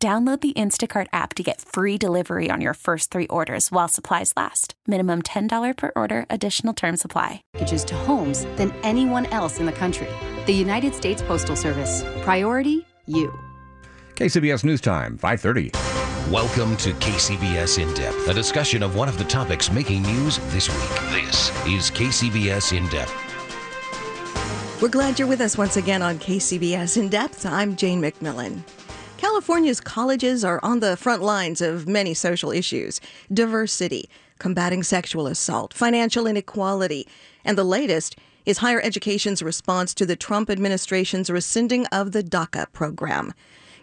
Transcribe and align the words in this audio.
Download 0.00 0.40
the 0.40 0.52
Instacart 0.52 1.08
app 1.12 1.34
to 1.34 1.42
get 1.42 1.60
free 1.60 1.98
delivery 1.98 2.52
on 2.52 2.60
your 2.60 2.74
first 2.74 3.10
three 3.10 3.26
orders 3.26 3.72
while 3.72 3.88
supplies 3.88 4.32
last. 4.36 4.74
Minimum 4.86 5.22
$10 5.22 5.76
per 5.76 5.90
order, 5.96 6.24
additional 6.30 6.72
term 6.72 6.96
supply. 6.96 7.42
Packages 7.54 7.84
to 7.86 7.96
homes 7.96 8.44
than 8.54 8.70
anyone 8.84 9.26
else 9.32 9.58
in 9.58 9.66
the 9.66 9.72
country. 9.72 10.06
The 10.46 10.52
United 10.52 10.94
States 10.94 11.20
Postal 11.20 11.56
Service. 11.56 12.04
Priority 12.22 12.86
you. 13.06 13.36
KCBS 14.14 14.62
News 14.62 14.80
Time, 14.80 15.18
530. 15.18 15.72
Welcome 16.32 16.76
to 16.76 16.92
KCBS 16.92 17.82
In 17.82 17.92
Depth, 17.94 18.28
a 18.28 18.34
discussion 18.34 18.84
of 18.84 18.94
one 18.94 19.08
of 19.08 19.18
the 19.18 19.24
topics 19.24 19.72
making 19.72 20.02
news 20.02 20.38
this 20.52 20.68
week. 20.68 21.24
This 21.24 21.48
is 21.66 21.90
KCBS 21.90 22.76
In 22.76 22.86
Depth. 22.88 23.12
We're 24.80 24.90
glad 24.90 25.18
you're 25.18 25.26
with 25.26 25.40
us 25.40 25.58
once 25.58 25.76
again 25.76 26.02
on 26.02 26.20
KCBS 26.20 26.98
In 26.98 27.08
Depth. 27.08 27.44
I'm 27.44 27.74
Jane 27.74 28.00
McMillan. 28.00 28.62
California's 29.18 29.80
colleges 29.80 30.44
are 30.44 30.60
on 30.62 30.78
the 30.78 30.96
front 30.96 31.22
lines 31.24 31.60
of 31.60 31.88
many 31.88 32.14
social 32.14 32.52
issues 32.52 33.00
diversity, 33.32 34.08
combating 34.38 34.84
sexual 34.84 35.26
assault, 35.26 35.74
financial 35.74 36.28
inequality, 36.28 37.04
and 37.44 37.58
the 37.58 37.64
latest 37.64 38.14
is 38.46 38.58
higher 38.58 38.80
education's 38.80 39.42
response 39.42 39.92
to 39.92 40.06
the 40.06 40.14
Trump 40.14 40.48
administration's 40.48 41.30
rescinding 41.30 41.84
of 41.86 42.12
the 42.12 42.22
DACA 42.22 42.72
program. 42.72 43.34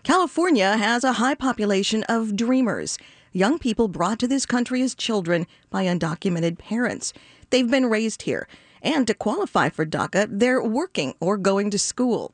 California 0.04 0.78
has 0.78 1.04
a 1.04 1.14
high 1.14 1.36
population 1.36 2.04
of 2.04 2.38
dreamers, 2.38 2.98
young 3.34 3.60
people 3.60 3.90
brought 3.90 4.20
to 4.20 4.30
this 4.30 4.46
country 4.46 4.82
as 4.82 4.96
children 4.96 5.46
by 5.70 5.84
undocumented 5.84 6.58
parents. 6.58 7.12
They've 7.50 7.70
been 7.70 7.88
raised 7.88 8.22
here, 8.22 8.48
and 8.82 9.06
to 9.08 9.14
qualify 9.14 9.68
for 9.68 9.86
DACA, 9.86 10.28
they're 10.30 10.64
working 10.64 11.14
or 11.20 11.38
going 11.38 11.72
to 11.72 11.78
school. 11.78 12.34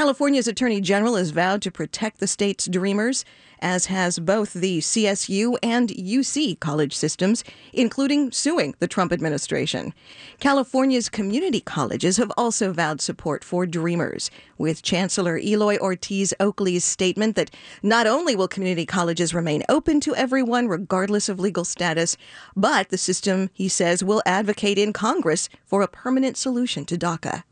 California's 0.00 0.48
Attorney 0.48 0.80
General 0.80 1.16
has 1.16 1.28
vowed 1.28 1.60
to 1.60 1.70
protect 1.70 2.20
the 2.20 2.26
state's 2.26 2.66
dreamers, 2.66 3.22
as 3.58 3.84
has 3.84 4.18
both 4.18 4.54
the 4.54 4.78
CSU 4.78 5.58
and 5.62 5.90
UC 5.90 6.58
college 6.58 6.96
systems, 6.96 7.44
including 7.74 8.32
suing 8.32 8.74
the 8.78 8.88
Trump 8.88 9.12
administration. 9.12 9.92
California's 10.38 11.10
community 11.10 11.60
colleges 11.60 12.16
have 12.16 12.32
also 12.38 12.72
vowed 12.72 13.02
support 13.02 13.44
for 13.44 13.66
dreamers, 13.66 14.30
with 14.56 14.80
Chancellor 14.80 15.36
Eloy 15.36 15.76
Ortiz 15.76 16.32
Oakley's 16.40 16.82
statement 16.82 17.36
that 17.36 17.50
not 17.82 18.06
only 18.06 18.34
will 18.34 18.48
community 18.48 18.86
colleges 18.86 19.34
remain 19.34 19.62
open 19.68 20.00
to 20.00 20.16
everyone 20.16 20.66
regardless 20.66 21.28
of 21.28 21.38
legal 21.38 21.66
status, 21.66 22.16
but 22.56 22.88
the 22.88 22.96
system, 22.96 23.50
he 23.52 23.68
says, 23.68 24.02
will 24.02 24.22
advocate 24.24 24.78
in 24.78 24.94
Congress 24.94 25.50
for 25.66 25.82
a 25.82 25.88
permanent 25.88 26.38
solution 26.38 26.86
to 26.86 26.96
DACA. 26.96 27.42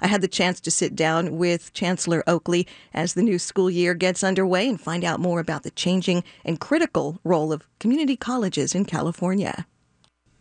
I 0.00 0.06
had 0.06 0.20
the 0.20 0.28
chance 0.28 0.60
to 0.60 0.70
sit 0.70 0.94
down 0.94 1.36
with 1.36 1.72
Chancellor 1.72 2.22
Oakley 2.26 2.66
as 2.94 3.14
the 3.14 3.22
new 3.22 3.38
school 3.38 3.70
year 3.70 3.94
gets 3.94 4.24
underway 4.24 4.68
and 4.68 4.80
find 4.80 5.04
out 5.04 5.20
more 5.20 5.40
about 5.40 5.62
the 5.62 5.70
changing 5.70 6.24
and 6.44 6.60
critical 6.60 7.20
role 7.24 7.52
of 7.52 7.66
community 7.78 8.16
colleges 8.16 8.74
in 8.74 8.84
California. 8.84 9.66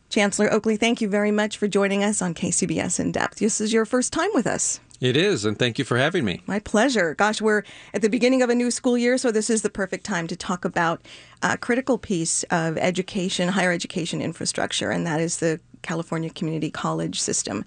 Chancellor 0.10 0.52
Oakley, 0.52 0.78
thank 0.78 1.02
you 1.02 1.10
very 1.10 1.32
much 1.32 1.58
for 1.58 1.68
joining 1.68 2.04
us 2.04 2.22
on 2.22 2.34
KCBS 2.34 3.00
In 3.00 3.12
Depth. 3.12 3.40
This 3.40 3.60
is 3.60 3.74
your 3.74 3.86
first 3.86 4.14
time 4.14 4.30
with 4.34 4.48
us. 4.48 4.80
It 5.00 5.16
is, 5.16 5.46
and 5.46 5.60
thank 5.60 5.78
you 5.78 5.86
for 5.86 5.98
having 5.98 6.26
me. 6.26 6.42
My 6.48 6.60
pleasure. 6.60 7.14
Gosh, 7.14 7.40
we're 7.40 7.64
at 7.94 8.02
the 8.02 8.10
beginning 8.10 8.42
of 8.42 8.50
a 8.50 8.56
new 8.56 8.72
school 8.72 8.98
year, 8.98 9.18
so 9.18 9.32
this 9.32 9.50
is 9.50 9.62
the 9.62 9.70
perfect 9.70 10.06
time 10.06 10.26
to 10.28 10.36
talk 10.36 10.66
about 10.66 11.02
a 11.44 11.58
critical 11.58 12.00
piece 12.00 12.44
of 12.50 12.78
education, 12.78 13.50
higher 13.50 13.72
education 13.72 14.22
infrastructure, 14.22 14.90
and 14.90 15.06
that 15.06 15.20
is 15.20 15.38
the 15.38 15.60
California 15.84 16.32
Community 16.32 16.72
College 16.72 17.20
system. 17.20 17.64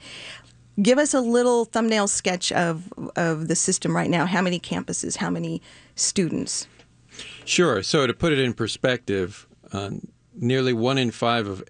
Give 0.81 0.99
us 0.99 1.13
a 1.15 1.21
little 1.21 1.65
thumbnail 1.65 2.09
sketch 2.09 2.53
of, 2.53 2.93
of 3.17 3.49
the 3.49 3.57
system 3.57 3.95
right 3.95 4.09
now. 4.09 4.27
How 4.27 4.41
many 4.41 4.59
campuses? 4.59 5.17
How 5.17 5.31
many 5.31 5.61
students? 5.95 6.67
Sure. 7.45 7.83
So, 7.83 8.07
to 8.07 8.15
put 8.15 8.33
it 8.33 8.39
in 8.39 8.55
perspective, 8.55 9.47
uh, 9.73 9.91
nearly 10.35 10.73
one 10.73 10.97
in 10.97 11.11
five 11.11 11.47
of 11.47 11.65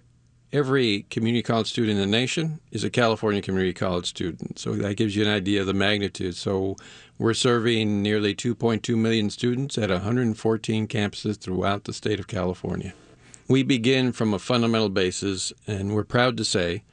every 0.53 1.03
community 1.09 1.41
college 1.41 1.67
student 1.67 1.97
in 1.97 1.97
the 1.97 2.17
nation 2.17 2.59
is 2.71 2.83
a 2.83 2.89
California 2.89 3.41
community 3.41 3.73
college 3.73 4.05
student. 4.05 4.59
So, 4.59 4.75
that 4.75 4.95
gives 4.95 5.15
you 5.15 5.25
an 5.25 5.31
idea 5.31 5.61
of 5.61 5.67
the 5.67 5.73
magnitude. 5.73 6.35
So, 6.35 6.77
we're 7.17 7.33
serving 7.33 8.01
nearly 8.01 8.33
2.2 8.33 8.95
million 8.97 9.29
students 9.29 9.77
at 9.77 9.89
114 9.89 10.87
campuses 10.87 11.37
throughout 11.37 11.83
the 11.83 11.93
state 11.93 12.19
of 12.19 12.27
California. 12.27 12.93
We 13.47 13.63
begin 13.63 14.13
from 14.13 14.33
a 14.33 14.39
fundamental 14.39 14.89
basis, 14.89 15.51
and 15.67 15.93
we're 15.93 16.05
proud 16.05 16.37
to 16.37 16.45
say 16.45 16.83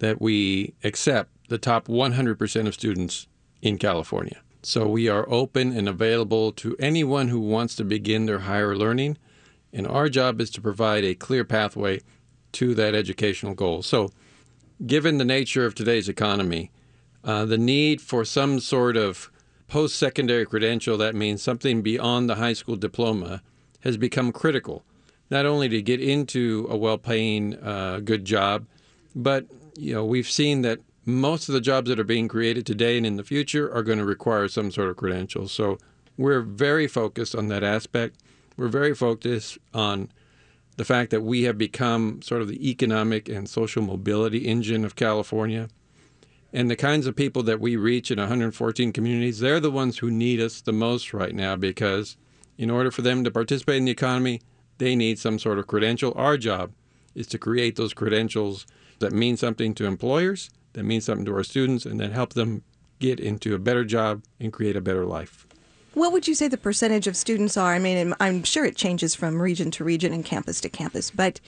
that 0.00 0.20
we 0.20 0.74
accept 0.82 1.30
the 1.48 1.58
top 1.58 1.88
100% 1.88 2.66
of 2.66 2.74
students 2.74 3.26
in 3.62 3.78
California. 3.78 4.40
So 4.62 4.86
we 4.86 5.08
are 5.08 5.28
open 5.28 5.76
and 5.76 5.88
available 5.88 6.52
to 6.52 6.76
anyone 6.78 7.28
who 7.28 7.40
wants 7.40 7.74
to 7.76 7.84
begin 7.84 8.26
their 8.26 8.40
higher 8.40 8.76
learning, 8.76 9.16
and 9.72 9.86
our 9.86 10.08
job 10.08 10.40
is 10.40 10.50
to 10.50 10.60
provide 10.60 11.04
a 11.04 11.14
clear 11.14 11.44
pathway 11.44 12.00
to 12.52 12.74
that 12.74 12.94
educational 12.94 13.54
goal. 13.54 13.82
So, 13.82 14.10
given 14.86 15.18
the 15.18 15.24
nature 15.24 15.64
of 15.64 15.74
today's 15.74 16.08
economy, 16.08 16.70
uh, 17.24 17.44
the 17.44 17.58
need 17.58 18.00
for 18.00 18.24
some 18.24 18.60
sort 18.60 18.96
of 18.96 19.30
post 19.68 19.96
secondary 19.96 20.46
credential 20.46 20.96
that 20.96 21.14
means 21.14 21.42
something 21.42 21.82
beyond 21.82 22.28
the 22.28 22.36
high 22.36 22.52
school 22.52 22.76
diploma 22.76 23.42
has 23.80 23.96
become 23.96 24.32
critical, 24.32 24.84
not 25.30 25.46
only 25.46 25.68
to 25.68 25.82
get 25.82 26.00
into 26.00 26.66
a 26.70 26.76
well 26.76 26.98
paying, 26.98 27.54
uh, 27.56 28.00
good 28.02 28.24
job, 28.24 28.66
but 29.14 29.46
you 29.76 29.94
know, 29.94 30.04
we've 30.04 30.28
seen 30.28 30.62
that 30.62 30.80
most 31.08 31.48
of 31.48 31.54
the 31.54 31.60
jobs 31.60 31.88
that 31.88 31.98
are 31.98 32.04
being 32.04 32.28
created 32.28 32.66
today 32.66 32.98
and 32.98 33.06
in 33.06 33.16
the 33.16 33.24
future 33.24 33.72
are 33.74 33.82
going 33.82 33.96
to 33.96 34.04
require 34.04 34.46
some 34.46 34.70
sort 34.70 34.90
of 34.90 34.96
credentials. 34.98 35.50
So 35.50 35.78
we're 36.18 36.42
very 36.42 36.86
focused 36.86 37.34
on 37.34 37.48
that 37.48 37.64
aspect. 37.64 38.18
We're 38.58 38.68
very 38.68 38.94
focused 38.94 39.56
on 39.72 40.10
the 40.76 40.84
fact 40.84 41.10
that 41.10 41.22
we 41.22 41.44
have 41.44 41.56
become 41.56 42.20
sort 42.20 42.42
of 42.42 42.48
the 42.48 42.68
economic 42.68 43.26
and 43.26 43.48
social 43.48 43.82
mobility 43.82 44.46
engine 44.46 44.84
of 44.84 44.96
California. 44.96 45.70
And 46.52 46.70
the 46.70 46.76
kinds 46.76 47.06
of 47.06 47.16
people 47.16 47.42
that 47.44 47.58
we 47.58 47.76
reach 47.76 48.10
in 48.10 48.18
114 48.18 48.92
communities, 48.92 49.40
they're 49.40 49.60
the 49.60 49.70
ones 49.70 49.98
who 49.98 50.10
need 50.10 50.40
us 50.40 50.60
the 50.60 50.72
most 50.72 51.14
right 51.14 51.34
now 51.34 51.56
because 51.56 52.18
in 52.58 52.70
order 52.70 52.90
for 52.90 53.00
them 53.00 53.24
to 53.24 53.30
participate 53.30 53.76
in 53.76 53.86
the 53.86 53.92
economy, 53.92 54.42
they 54.76 54.94
need 54.94 55.18
some 55.18 55.38
sort 55.38 55.58
of 55.58 55.66
credential. 55.66 56.12
Our 56.16 56.36
job 56.36 56.72
is 57.14 57.26
to 57.28 57.38
create 57.38 57.76
those 57.76 57.94
credentials 57.94 58.66
that 58.98 59.12
mean 59.12 59.38
something 59.38 59.74
to 59.74 59.86
employers 59.86 60.50
that 60.72 60.84
means 60.84 61.04
something 61.04 61.24
to 61.24 61.34
our 61.34 61.44
students 61.44 61.84
and 61.86 62.00
that 62.00 62.12
help 62.12 62.34
them 62.34 62.62
get 62.98 63.20
into 63.20 63.54
a 63.54 63.58
better 63.58 63.84
job 63.84 64.22
and 64.40 64.52
create 64.52 64.76
a 64.76 64.80
better 64.80 65.04
life. 65.04 65.46
What 65.94 66.12
would 66.12 66.28
you 66.28 66.34
say 66.34 66.48
the 66.48 66.58
percentage 66.58 67.06
of 67.06 67.16
students 67.16 67.56
are? 67.56 67.74
I 67.74 67.78
mean, 67.78 68.14
I'm 68.20 68.44
sure 68.44 68.64
it 68.64 68.76
changes 68.76 69.14
from 69.14 69.40
region 69.40 69.70
to 69.72 69.84
region 69.84 70.12
and 70.12 70.24
campus 70.24 70.60
to 70.60 70.68
campus, 70.68 71.10
but 71.10 71.40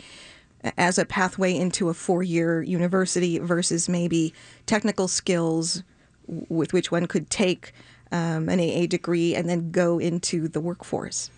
as 0.76 0.98
a 0.98 1.04
pathway 1.04 1.54
into 1.54 1.88
a 1.88 1.94
four 1.94 2.22
year 2.22 2.62
university 2.62 3.38
versus 3.38 3.88
maybe 3.88 4.34
technical 4.66 5.08
skills 5.08 5.82
with 6.26 6.72
which 6.72 6.90
one 6.90 7.06
could 7.06 7.30
take 7.30 7.72
um, 8.12 8.48
an 8.48 8.60
AA 8.60 8.86
degree 8.86 9.34
and 9.34 9.48
then 9.48 9.70
go 9.70 9.98
into 9.98 10.48
the 10.48 10.60
workforce? 10.60 11.30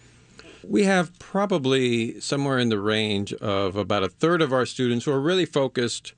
We 0.64 0.84
have 0.84 1.18
probably 1.18 2.20
somewhere 2.20 2.58
in 2.58 2.68
the 2.68 2.80
range 2.80 3.32
of 3.34 3.76
about 3.76 4.04
a 4.04 4.08
third 4.08 4.40
of 4.40 4.52
our 4.52 4.64
students 4.64 5.04
who 5.04 5.12
are 5.12 5.20
really 5.20 5.46
focused 5.46 6.14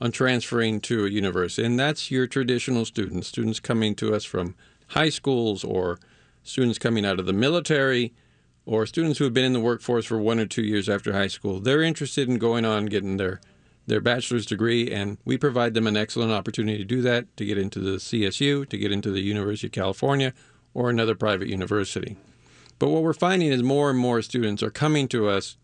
on 0.00 0.12
transferring 0.12 0.80
to 0.80 1.04
a 1.04 1.10
university. 1.10 1.66
And 1.66 1.78
that's 1.78 2.10
your 2.10 2.26
traditional 2.26 2.84
students, 2.84 3.28
students 3.28 3.60
coming 3.60 3.94
to 3.96 4.14
us 4.14 4.24
from 4.24 4.54
high 4.88 5.08
schools 5.08 5.64
or 5.64 5.98
students 6.42 6.78
coming 6.78 7.04
out 7.04 7.18
of 7.18 7.26
the 7.26 7.32
military 7.32 8.12
or 8.64 8.86
students 8.86 9.18
who 9.18 9.24
have 9.24 9.34
been 9.34 9.44
in 9.44 9.52
the 9.52 9.60
workforce 9.60 10.04
for 10.06 10.18
one 10.18 10.38
or 10.38 10.46
two 10.46 10.62
years 10.62 10.88
after 10.88 11.12
high 11.12 11.26
school. 11.26 11.58
They're 11.60 11.82
interested 11.82 12.28
in 12.28 12.38
going 12.38 12.64
on 12.64 12.86
getting 12.86 13.16
their 13.16 13.40
their 13.86 14.00
bachelor's 14.02 14.44
degree, 14.44 14.90
and 14.90 15.16
we 15.24 15.38
provide 15.38 15.72
them 15.72 15.86
an 15.86 15.96
excellent 15.96 16.30
opportunity 16.30 16.76
to 16.76 16.84
do 16.84 17.00
that, 17.00 17.34
to 17.38 17.46
get 17.46 17.56
into 17.56 17.80
the 17.80 17.96
CSU, 17.96 18.68
to 18.68 18.76
get 18.76 18.92
into 18.92 19.10
the 19.10 19.22
University 19.22 19.66
of 19.66 19.72
California, 19.72 20.34
or 20.74 20.90
another 20.90 21.14
private 21.14 21.48
university. 21.48 22.18
But 22.78 22.90
what 22.90 23.02
we're 23.02 23.14
finding 23.14 23.50
is 23.50 23.62
more 23.62 23.88
and 23.88 23.98
more 23.98 24.20
students 24.20 24.62
are 24.62 24.70
coming 24.70 25.08
to 25.08 25.28
us 25.28 25.56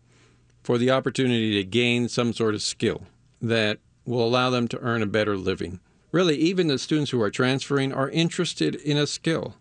for 0.63 0.79
the 0.79 0.89
opportunity 0.89 1.53
to 1.53 1.63
gain 1.63 2.09
some 2.09 2.33
sort 2.33 2.55
of 2.55 2.63
skill 2.63 3.03
that 3.41 3.77
will 4.05 4.25
allow 4.25 4.49
them 4.49 4.67
to 4.69 4.79
earn 4.79 5.01
a 5.01 5.07
better 5.07 5.35
living. 5.37 5.79
Really, 6.11 6.37
even 6.37 6.67
the 6.67 6.77
students 6.79 7.11
who 7.11 7.21
are 7.21 7.31
transferring 7.31 7.91
are 7.91 8.09
interested 8.09 8.75
in 8.75 8.97
a 8.97 9.07
skill. 9.07 9.55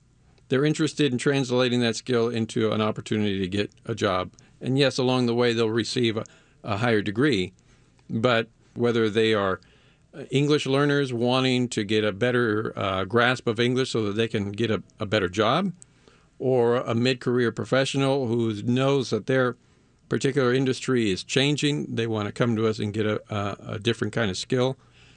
they're 0.48 0.64
interested 0.64 1.12
in 1.12 1.18
translating 1.18 1.80
that 1.80 1.96
skill 1.96 2.28
into 2.28 2.70
an 2.72 2.80
opportunity 2.80 3.38
to 3.38 3.48
get 3.48 3.72
a 3.86 3.94
job. 3.94 4.30
And 4.60 4.78
yes, 4.78 4.98
along 4.98 5.26
the 5.26 5.34
way, 5.34 5.52
they'll 5.52 5.70
receive 5.70 6.16
a, 6.16 6.24
a 6.62 6.76
higher 6.78 7.02
degree, 7.02 7.52
but 8.08 8.48
whether 8.74 9.08
they 9.10 9.34
are 9.34 9.60
English 10.30 10.66
learners 10.66 11.12
wanting 11.12 11.68
to 11.68 11.82
get 11.84 12.04
a 12.04 12.12
better 12.12 12.72
uh, 12.76 13.04
grasp 13.04 13.48
of 13.48 13.58
English 13.58 13.90
so 13.90 14.04
that 14.04 14.12
they 14.12 14.28
can 14.28 14.52
get 14.52 14.70
a, 14.70 14.82
a 15.00 15.06
better 15.06 15.28
job, 15.28 15.72
or 16.38 16.76
a 16.76 16.94
mid 16.94 17.20
career 17.20 17.50
professional 17.50 18.26
who 18.26 18.62
knows 18.62 19.10
that 19.10 19.26
their 19.26 19.56
particular 20.08 20.52
industry 20.52 21.10
is 21.10 21.24
changing, 21.24 21.94
they 21.94 22.06
want 22.06 22.26
to 22.26 22.32
come 22.32 22.56
to 22.56 22.66
us 22.66 22.78
and 22.78 22.92
get 22.92 23.06
a, 23.06 23.22
a, 23.34 23.74
a 23.74 23.78
different 23.78 24.12
kind 24.12 24.30
of 24.30 24.36
skill. 24.36 24.76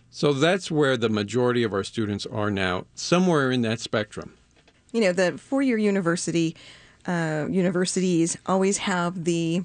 So 0.10 0.34
that's 0.34 0.72
where 0.72 0.98
the 0.98 1.10
majority 1.10 1.64
of 1.64 1.74
our 1.74 1.84
students 1.84 2.26
are 2.26 2.50
now, 2.50 2.86
somewhere 2.96 3.52
in 3.52 3.62
that 3.64 3.80
spectrum. 3.80 4.34
You 4.94 5.02
know, 5.02 5.12
the 5.12 5.38
four 5.38 5.62
year 5.62 5.78
university 5.78 6.56
uh, 7.06 7.48
universities 7.50 8.38
always 8.46 8.78
have 8.78 9.24
the 9.24 9.64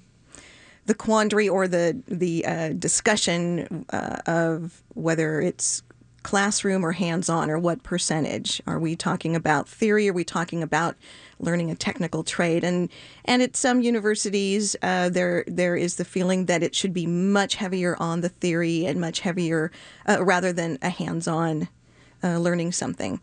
the 0.87 0.95
quandary 0.95 1.49
or 1.49 1.69
the 1.69 2.01
the 2.07 2.45
uh, 2.45 2.69
discussion 2.71 3.85
uh, 3.91 4.19
of 4.27 4.83
whether 4.95 5.41
it's 5.41 5.83
classroom 6.23 6.85
or 6.85 6.93
hands-on 6.93 7.51
or 7.51 7.59
what 7.59 7.83
percentage 7.83 8.63
are 8.67 8.79
we 8.79 8.95
talking 8.95 9.35
about 9.35 9.69
theory 9.69 10.09
are 10.09 10.13
we 10.13 10.25
talking 10.25 10.63
about 10.63 10.97
learning 11.39 11.71
a 11.71 11.75
technical 11.75 12.23
trade 12.23 12.63
and 12.63 12.89
and 13.25 13.43
at 13.43 13.57
some 13.57 13.83
universities 13.83 14.77
uh, 14.83 15.09
there 15.09 15.45
there 15.47 15.77
is 15.77 15.97
the 15.97 16.05
feeling 16.05 16.47
that 16.47 16.63
it 16.63 16.75
should 16.75 16.93
be 16.93 17.07
much 17.07 17.57
heavier 17.57 17.97
on 17.99 18.21
the 18.21 18.29
theory 18.29 18.87
and 18.87 19.01
much 19.01 19.21
heavier 19.21 19.71
uh, 20.09 20.25
rather 20.25 20.53
than 20.53 20.79
a 20.83 20.91
hands-on 20.91 21.69
uh, 22.23 22.39
learning 22.39 22.73
something 22.73 23.21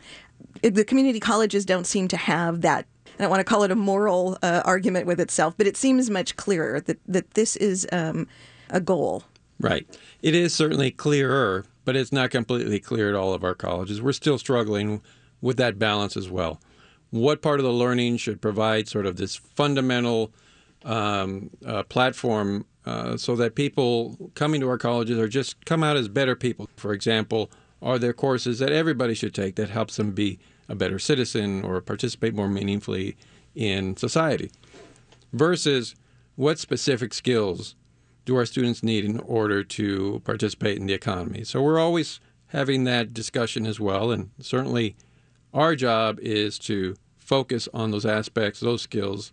the 0.61 0.83
community 0.83 1.19
colleges 1.19 1.65
don't 1.65 1.87
seem 1.87 2.07
to 2.07 2.17
have 2.17 2.61
that 2.61 2.85
I 3.17 3.23
don't 3.23 3.31
want 3.31 3.41
to 3.41 3.43
call 3.43 3.63
it 3.63 3.71
a 3.71 3.75
moral 3.75 4.37
uh, 4.41 4.61
argument 4.63 5.05
with 5.05 5.19
itself, 5.19 5.55
but 5.57 5.67
it 5.67 5.75
seems 5.75 6.09
much 6.09 6.37
clearer 6.37 6.79
that, 6.79 6.99
that 7.05 7.31
this 7.31 7.57
is 7.57 7.85
um, 7.91 8.29
a 8.69 8.79
goal. 8.79 9.23
Right. 9.59 9.85
It 10.21 10.35
is 10.35 10.53
certainly 10.53 10.89
clearer, 10.91 11.65
but 11.89 11.95
it's 11.95 12.11
not 12.11 12.29
completely 12.29 12.79
clear 12.79 13.09
at 13.09 13.15
all 13.15 13.33
of 13.33 13.43
our 13.43 13.55
colleges. 13.55 13.99
We're 13.99 14.11
still 14.11 14.37
struggling 14.37 15.01
with 15.41 15.57
that 15.57 15.79
balance 15.79 16.15
as 16.15 16.29
well. 16.29 16.61
What 17.09 17.41
part 17.41 17.59
of 17.59 17.63
the 17.63 17.71
learning 17.71 18.17
should 18.17 18.43
provide 18.43 18.87
sort 18.87 19.07
of 19.07 19.15
this 19.15 19.35
fundamental 19.35 20.31
um, 20.85 21.49
uh, 21.65 21.81
platform 21.81 22.67
uh, 22.85 23.17
so 23.17 23.35
that 23.37 23.55
people 23.55 24.29
coming 24.35 24.61
to 24.61 24.69
our 24.69 24.77
colleges 24.77 25.17
are 25.17 25.27
just 25.27 25.65
come 25.65 25.83
out 25.83 25.97
as 25.97 26.07
better 26.09 26.35
people? 26.35 26.69
For 26.75 26.93
example, 26.93 27.49
are 27.81 27.97
there 27.97 28.13
courses 28.13 28.59
that 28.59 28.71
everybody 28.71 29.15
should 29.15 29.33
take 29.33 29.55
that 29.55 29.71
helps 29.71 29.95
them 29.95 30.11
be 30.11 30.37
a 30.67 30.75
better 30.75 30.99
citizen 30.99 31.63
or 31.63 31.81
participate 31.81 32.35
more 32.35 32.49
meaningfully 32.49 33.17
in 33.55 33.97
society. 33.97 34.51
Versus 35.33 35.95
what 36.35 36.59
specific 36.59 37.15
skills 37.15 37.73
do 38.29 38.35
our 38.35 38.45
students 38.45 38.83
need 38.83 39.03
in 39.03 39.19
order 39.21 39.63
to 39.63 40.21
participate 40.23 40.77
in 40.77 40.85
the 40.85 40.93
economy? 40.93 41.43
So 41.43 41.63
we're 41.63 41.79
always 41.79 42.19
having 42.47 42.83
that 42.83 43.11
discussion 43.11 43.65
as 43.65 43.79
well. 43.79 44.11
And 44.11 44.29
certainly 44.39 44.95
our 45.51 45.75
job 45.75 46.19
is 46.19 46.59
to 46.59 46.95
focus 47.17 47.67
on 47.73 47.89
those 47.89 48.05
aspects, 48.05 48.59
those 48.59 48.83
skills 48.83 49.31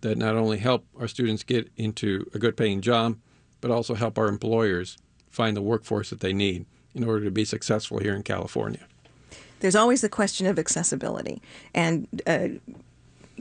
that 0.00 0.16
not 0.16 0.34
only 0.34 0.56
help 0.56 0.86
our 0.98 1.08
students 1.08 1.42
get 1.42 1.70
into 1.76 2.30
a 2.32 2.38
good 2.38 2.56
paying 2.56 2.80
job, 2.80 3.18
but 3.60 3.70
also 3.70 3.94
help 3.94 4.16
our 4.16 4.28
employers 4.28 4.96
find 5.28 5.54
the 5.54 5.62
workforce 5.62 6.08
that 6.08 6.20
they 6.20 6.32
need 6.32 6.64
in 6.94 7.04
order 7.04 7.26
to 7.26 7.30
be 7.30 7.44
successful 7.44 7.98
here 7.98 8.14
in 8.14 8.22
California 8.22 8.86
there's 9.60 9.74
always 9.74 10.02
the 10.02 10.08
question 10.08 10.46
of 10.46 10.56
accessibility. 10.56 11.42
And 11.74 12.06
uh, 12.28 12.48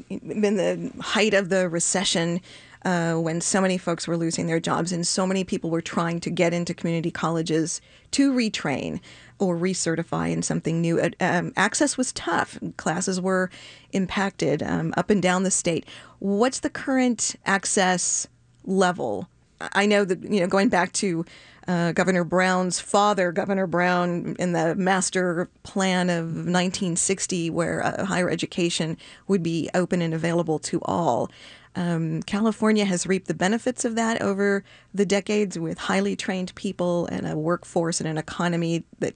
in 0.09 0.57
the 0.57 0.91
height 0.99 1.35
of 1.35 1.49
the 1.49 1.69
recession, 1.69 2.41
uh, 2.85 3.15
when 3.15 3.41
so 3.41 3.61
many 3.61 3.77
folks 3.77 4.07
were 4.07 4.17
losing 4.17 4.47
their 4.47 4.59
jobs 4.59 4.91
and 4.91 5.05
so 5.05 5.27
many 5.27 5.43
people 5.43 5.69
were 5.69 5.81
trying 5.81 6.19
to 6.21 6.29
get 6.29 6.53
into 6.53 6.73
community 6.73 7.11
colleges 7.11 7.81
to 8.11 8.31
retrain 8.31 8.99
or 9.39 9.55
recertify 9.55 10.31
in 10.31 10.41
something 10.41 10.81
new. 10.81 11.11
Um, 11.19 11.53
access 11.55 11.97
was 11.97 12.11
tough. 12.13 12.57
Classes 12.77 13.19
were 13.21 13.49
impacted 13.91 14.63
um, 14.63 14.93
up 14.97 15.09
and 15.09 15.21
down 15.21 15.43
the 15.43 15.51
state. 15.51 15.85
What's 16.19 16.59
the 16.59 16.69
current 16.69 17.35
access 17.45 18.27
level? 18.65 19.29
I 19.59 19.85
know 19.85 20.05
that 20.05 20.23
you 20.23 20.39
know 20.39 20.47
going 20.47 20.69
back 20.69 20.93
to 20.93 21.25
uh, 21.67 21.91
Governor 21.91 22.23
Brown's 22.23 22.79
father, 22.79 23.31
Governor 23.31 23.67
Brown, 23.67 24.35
in 24.39 24.53
the 24.53 24.75
master 24.75 25.49
plan 25.63 26.09
of 26.09 26.25
1960, 26.25 27.49
where 27.49 27.83
uh, 27.83 28.05
higher 28.05 28.29
education 28.29 28.97
would 29.27 29.43
be 29.43 29.69
open 29.73 30.01
and 30.01 30.13
available 30.13 30.59
to 30.59 30.79
all. 30.83 31.29
Um, 31.77 32.23
California 32.23 32.85
has 32.85 33.05
reaped 33.05 33.27
the 33.27 33.35
benefits 33.35 33.85
of 33.85 33.93
that 33.95 34.19
over 34.19 34.63
the 34.95 35.05
decades 35.05 35.59
with 35.59 35.77
highly 35.77 36.15
trained 36.15 36.55
people 36.55 37.05
and 37.05 37.27
a 37.27 37.37
workforce 37.37 38.01
and 38.01 38.09
an 38.09 38.17
economy 38.17 38.83
that 38.97 39.13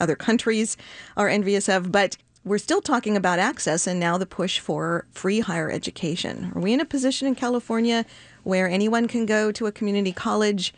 other 0.00 0.16
countries 0.16 0.78
are 1.18 1.28
envious 1.28 1.68
of. 1.68 1.92
But 1.92 2.16
we're 2.42 2.56
still 2.56 2.80
talking 2.80 3.18
about 3.18 3.38
access 3.38 3.86
and 3.86 4.00
now 4.00 4.16
the 4.16 4.24
push 4.24 4.60
for 4.60 5.06
free 5.12 5.40
higher 5.40 5.70
education. 5.70 6.52
Are 6.54 6.62
we 6.62 6.72
in 6.72 6.80
a 6.80 6.86
position 6.86 7.28
in 7.28 7.34
California 7.34 8.06
where 8.44 8.66
anyone 8.66 9.06
can 9.06 9.26
go 9.26 9.52
to 9.52 9.66
a 9.66 9.72
community 9.72 10.12
college? 10.12 10.72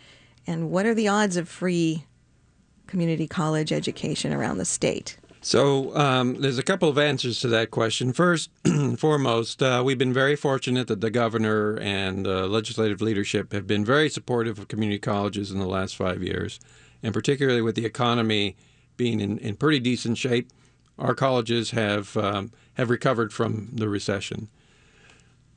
And 0.45 0.73
what 0.73 0.87
are 0.87 0.95
the 0.95 1.07
odds 1.07 1.37
of 1.37 1.49
free 1.49 2.05
community 2.89 3.29
college 3.29 3.73
education 3.73 4.33
around 4.33 4.59
the 4.59 4.65
state? 4.65 5.19
So 5.45 5.95
um, 5.97 6.41
there's 6.41 6.59
a 6.59 6.63
couple 6.63 6.89
of 6.89 6.97
answers 6.97 7.41
to 7.41 7.49
that 7.49 7.73
question. 7.73 8.13
First 8.13 8.49
and 8.65 8.99
foremost, 8.99 9.61
uh, 9.61 9.83
we've 9.85 9.99
been 9.99 10.13
very 10.13 10.37
fortunate 10.37 10.87
that 10.87 11.01
the 11.01 11.11
governor 11.11 11.77
and 11.81 12.29
uh, 12.29 12.47
legislative 12.47 13.03
leadership 13.03 13.53
have 13.53 13.67
been 13.67 13.85
very 13.85 14.09
supportive 14.09 14.61
of 14.61 14.69
community 14.69 15.01
colleges 15.01 15.51
in 15.51 15.59
the 15.59 15.67
last 15.67 15.97
five 15.97 16.23
years, 16.23 16.61
and 17.03 17.13
particularly 17.13 17.61
with 17.61 17.75
the 17.75 17.85
economy 17.85 18.57
being 18.97 19.19
in, 19.19 19.37
in 19.39 19.57
pretty 19.57 19.81
decent 19.81 20.17
shape, 20.17 20.49
our 20.97 21.15
colleges 21.15 21.73
have 21.73 22.17
um, 22.17 22.53
have 22.75 22.89
recovered 22.89 23.33
from 23.33 23.71
the 23.73 23.89
recession. 23.89 24.49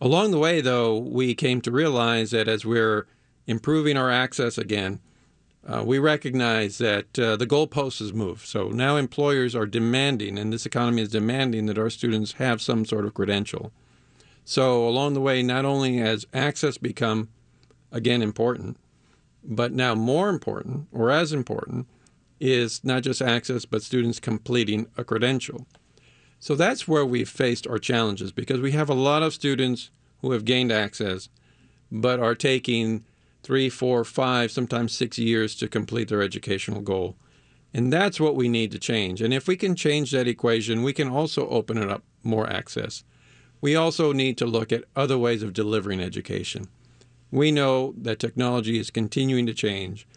Along 0.02 0.32
the 0.32 0.40
way, 0.40 0.62
though, 0.62 0.98
we 0.98 1.36
came 1.36 1.62
to 1.62 1.72
realize 1.72 2.32
that 2.32 2.48
as 2.48 2.66
we're 2.66 3.06
improving 3.46 3.98
our 3.98 4.10
access 4.10 4.58
again, 4.58 5.00
uh, 5.67 5.83
we 5.85 5.97
recognize 5.97 6.77
that 6.77 7.17
uh, 7.17 7.35
the 7.35 7.47
goalpost 7.47 8.00
has 8.00 8.13
moved. 8.13 8.45
So 8.45 8.69
now 8.69 8.97
employers 8.97 9.56
are 9.56 9.65
demanding, 9.65 10.38
and 10.38 10.53
this 10.53 10.65
economy 10.65 11.01
is 11.01 11.09
demanding, 11.09 11.65
that 11.65 11.79
our 11.79 11.89
students 11.89 12.33
have 12.33 12.62
some 12.62 12.85
sort 12.85 13.06
of 13.06 13.13
credential. 13.13 13.71
So 14.44 14.88
along 14.88 15.15
the 15.15 15.21
way, 15.21 15.41
not 15.41 15.65
only 15.65 15.97
has 15.97 16.27
access 16.33 16.77
become, 16.77 17.29
again, 17.91 18.21
important, 18.21 18.77
but 19.43 19.72
now 19.72 19.95
more 19.95 20.29
important, 20.29 20.88
or 20.91 21.10
as 21.10 21.34
important, 21.34 21.88
is 22.39 22.84
not 22.84 23.01
just 23.01 23.22
access, 23.22 23.65
but 23.65 23.81
students 23.81 24.19
completing 24.19 24.88
a 24.98 25.03
credential. 25.03 25.65
So 26.39 26.53
that's 26.53 26.88
where 26.88 27.05
we've 27.05 27.29
faced 27.29 27.65
our 27.65 27.79
challenges 27.79 28.31
because 28.31 28.62
we 28.62 28.74
have 28.74 28.89
a 28.89 28.93
lot 28.93 29.24
of 29.24 29.34
students 29.34 29.89
who 30.22 30.31
have 30.31 30.45
gained 30.45 30.72
access, 30.72 31.29
but 31.91 32.19
are 32.19 32.36
taking 32.36 33.03
three, 33.46 33.70
four, 33.70 34.04
five, 34.04 34.50
sometimes 34.50 34.92
six 34.92 35.20
years 35.20 35.54
to 35.56 35.68
complete 35.68 36.08
their 36.08 36.24
educational 36.24 36.82
goal. 36.82 37.16
And 37.75 37.94
that's 37.94 38.20
what 38.20 38.36
we 38.36 38.50
need 38.50 38.72
to 38.72 38.80
change. 38.80 39.22
And 39.22 39.32
if 39.32 39.48
we 39.48 39.56
can 39.56 39.75
change 39.75 40.10
that 40.12 40.28
equation, 40.28 40.82
we 40.82 40.94
can 40.94 41.10
also 41.10 41.48
open 41.50 41.78
it 41.78 41.88
up 41.88 42.04
more 42.24 42.50
access. 42.50 43.04
We 43.62 43.75
also 43.75 44.14
need 44.14 44.40
to 44.40 44.48
look 44.48 44.72
at 44.72 44.86
other 44.96 45.20
ways 45.20 45.44
of 45.44 45.54
delivering 45.54 46.00
education. 46.00 46.70
We 47.30 47.52
know 47.52 47.94
that 47.98 48.18
technology 48.18 48.80
is 48.80 48.90
continuing 48.90 49.46
to 49.46 49.54
change. 49.54 50.08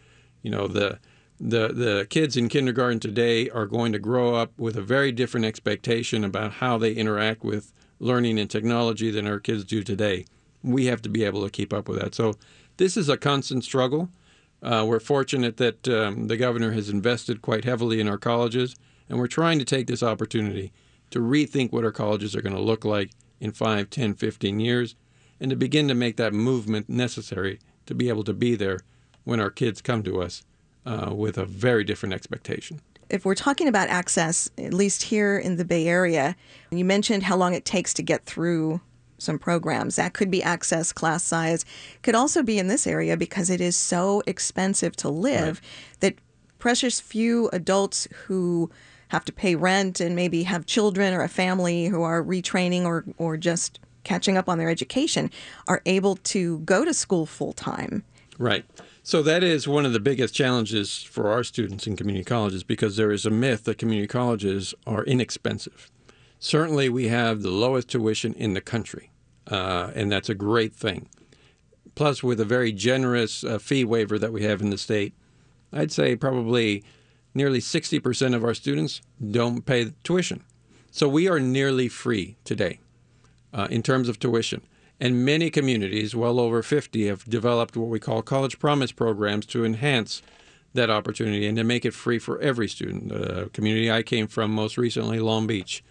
You 0.43 0.51
know, 0.51 0.67
the 0.67 0.99
the 1.39 1.69
the 1.69 2.07
kids 2.09 2.35
in 2.37 2.49
kindergarten 2.49 2.99
today 2.99 3.51
are 3.51 3.67
going 3.67 3.93
to 3.93 3.99
grow 3.99 4.35
up 4.35 4.53
with 4.59 4.77
a 4.77 4.83
very 4.83 5.13
different 5.13 5.45
expectation 5.45 6.25
about 6.25 6.53
how 6.53 6.79
they 6.79 6.93
interact 6.93 7.45
with 7.45 7.73
learning 8.01 8.39
and 8.39 8.49
technology 8.49 9.11
than 9.11 9.27
our 9.27 9.39
kids 9.39 9.65
do 9.65 9.83
today. 9.83 10.25
We 10.63 10.87
have 10.87 11.03
to 11.03 11.09
be 11.09 11.25
able 11.25 11.45
to 11.45 11.51
keep 11.51 11.73
up 11.73 11.89
with 11.89 12.01
that. 12.01 12.15
So 12.15 12.35
this 12.79 12.97
is 12.97 13.09
a 13.09 13.17
constant 13.17 13.65
struggle. 13.65 14.09
Uh, 14.63 14.85
we're 14.89 14.99
fortunate 14.99 15.57
that 15.59 15.87
um, 15.89 16.27
the 16.29 16.37
governor 16.37 16.73
has 16.73 16.89
invested 16.89 17.43
quite 17.43 17.65
heavily 17.65 18.01
in 18.01 18.09
our 18.09 18.19
colleges, 18.19 18.75
and 19.09 19.19
we're 19.19 19.27
trying 19.27 19.59
to 19.59 19.65
take 19.65 19.87
this 19.87 20.03
opportunity 20.03 20.73
to 21.11 21.21
rethink 21.21 21.71
what 21.71 21.85
our 21.85 21.93
colleges 21.93 22.35
are 22.35 22.43
going 22.43 22.57
to 22.57 22.61
look 22.61 22.85
like 22.85 23.11
in 23.41 23.53
5, 23.53 23.91
10, 23.91 24.15
15 24.15 24.61
years, 24.61 24.95
and 25.39 25.51
to 25.51 25.57
begin 25.57 25.87
to 25.89 25.95
make 25.95 26.17
that 26.17 26.33
movement 26.33 26.89
necessary 26.89 27.61
to 27.87 27.95
be 27.95 28.09
able 28.09 28.25
to 28.25 28.35
be 28.35 28.55
there 28.57 28.81
when 29.25 29.41
our 29.41 29.51
kids 29.51 29.81
come 29.81 30.03
to 30.03 30.21
us 30.21 30.43
uh, 30.87 31.13
with 31.15 31.39
a 31.39 31.45
very 31.45 31.85
different 31.85 32.15
expectation. 32.15 32.81
If 33.11 33.25
we're 33.25 33.35
talking 33.35 33.69
about 33.69 33.89
access, 33.89 34.51
at 34.59 34.75
least 34.75 35.05
here 35.05 35.39
in 35.39 35.57
the 35.57 35.65
Bay 35.65 35.87
Area, 35.87 36.37
you 36.71 36.85
mentioned 36.85 37.23
how 37.23 37.37
long 37.37 37.55
it 37.55 37.65
takes 37.65 37.95
to 37.95 38.03
get 38.03 38.25
through 38.27 38.81
some 39.19 39.39
programs. 39.39 39.97
That 39.97 40.15
could 40.15 40.31
be 40.31 40.43
access, 40.43 40.93
class 40.93 41.23
size. 41.25 41.65
Could 42.03 42.15
also 42.15 42.43
be 42.43 42.59
in 42.59 42.69
this 42.69 42.87
area 42.87 43.17
because 43.17 43.51
it 43.51 43.61
is 43.61 43.77
so 43.77 44.23
expensive 44.27 44.97
to 44.97 45.09
live 45.09 45.61
right. 45.61 46.01
that 46.01 46.15
precious 46.59 47.01
few 47.01 47.49
adults 47.53 48.09
who 48.27 48.71
have 49.09 49.25
to 49.25 49.33
pay 49.33 49.55
rent 49.55 50.01
and 50.01 50.15
maybe 50.15 50.43
have 50.45 50.67
children 50.67 51.15
or 51.15 51.23
a 51.23 51.29
family 51.29 51.87
who 51.87 52.03
are 52.03 52.23
retraining 52.23 52.85
or, 52.85 53.05
or 53.17 53.37
just 53.37 53.81
catching 54.05 54.37
up 54.37 54.49
on 54.49 54.59
their 54.59 54.71
education 54.71 55.31
are 55.67 55.83
able 55.87 56.17
to 56.17 56.59
go 56.61 56.85
to 56.85 56.95
school 56.95 57.27
full 57.27 57.53
time. 57.53 58.05
Right. 58.39 58.65
So 59.03 59.23
that 59.23 59.43
is 59.43 59.67
one 59.67 59.87
of 59.87 59.93
the 59.93 60.01
biggest 60.01 60.35
challenges 60.35 61.03
for 61.03 61.31
our 61.31 61.43
students 61.43 61.87
in 61.87 61.97
community 61.97 62.25
colleges 62.25 62.63
because 62.63 62.97
there 62.97 63.11
is 63.11 63.27
a 63.27 63.31
myth 63.31 63.65
that 63.65 63.79
community 63.79 64.07
colleges 64.07 64.75
are 64.87 65.03
inexpensive. 65.05 65.91
Certainly, 66.39 66.89
we 66.91 67.09
have 67.09 67.43
the 67.43 67.51
lowest 67.51 67.89
tuition 67.89 68.33
in 68.35 68.55
the 68.55 68.61
country, 68.61 69.11
uh, 69.51 69.91
and 69.95 70.11
that's 70.11 70.29
a 70.29 70.35
great 70.35 70.75
thing. 70.75 71.09
Plus, 71.95 72.23
with 72.23 72.41
a 72.41 72.45
very 72.45 72.73
generous 72.73 73.43
uh, 73.43 73.59
fee 73.59 73.85
waiver 73.85 74.19
that 74.19 74.33
we 74.33 74.45
have 74.45 74.61
in 74.61 74.71
the 74.71 74.79
state, 74.79 75.15
I'd 75.73 75.91
say 75.91 76.15
probably 76.15 76.85
nearly 77.35 77.59
60% 77.59 78.35
of 78.35 78.45
our 78.45 78.55
students 78.55 79.01
don't 79.31 79.67
pay 79.67 79.93
tuition. 80.05 80.45
So 80.91 81.09
we 81.09 81.29
are 81.29 81.41
nearly 81.41 81.89
free 81.89 82.37
today 82.45 82.81
uh, 83.53 83.69
in 83.71 83.83
terms 83.83 84.09
of 84.09 84.19
tuition. 84.19 84.63
And 85.01 85.25
many 85.25 85.51
communities, 85.51 86.17
well 86.17 86.41
over 86.41 86.63
50, 86.63 87.07
have 87.07 87.25
developed 87.25 87.77
what 87.77 87.89
we 87.89 88.01
call 88.01 88.23
college 88.23 88.59
promise 88.59 88.91
programs 88.91 89.47
to 89.47 89.65
enhance 89.65 90.23
that 90.75 90.91
opportunity 90.91 91.47
and 91.47 91.57
to 91.57 91.65
make 91.65 91.85
it 91.85 91.95
free 91.95 92.19
for 92.19 92.41
every 92.41 92.69
student. 92.69 93.09
The 93.09 93.51
community 93.53 93.91
I 93.91 94.03
came 94.03 94.27
from 94.27 94.51
most 94.51 94.77
recently, 94.77 95.21
Long 95.21 95.47
Beach, 95.47 95.85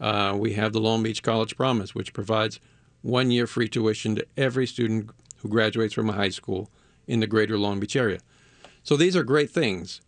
uh, 0.00 0.36
we 0.38 0.54
have 0.54 0.72
the 0.72 0.80
Long 0.80 1.02
Beach 1.02 1.22
College 1.22 1.56
Promise, 1.56 1.94
which 1.94 2.12
provides 2.12 2.60
one 3.02 3.30
year 3.30 3.46
free 3.46 3.68
tuition 3.68 4.16
to 4.16 4.26
every 4.36 4.66
student 4.66 5.10
who 5.38 5.48
graduates 5.48 5.94
from 5.94 6.08
a 6.08 6.14
high 6.14 6.30
school 6.30 6.70
in 7.06 7.20
the 7.20 7.26
greater 7.26 7.58
Long 7.58 7.80
Beach 7.80 7.96
area. 7.96 8.20
So 8.82 8.96
these 8.96 9.16
are 9.16 9.24
great 9.24 9.50
things. 9.50 10.00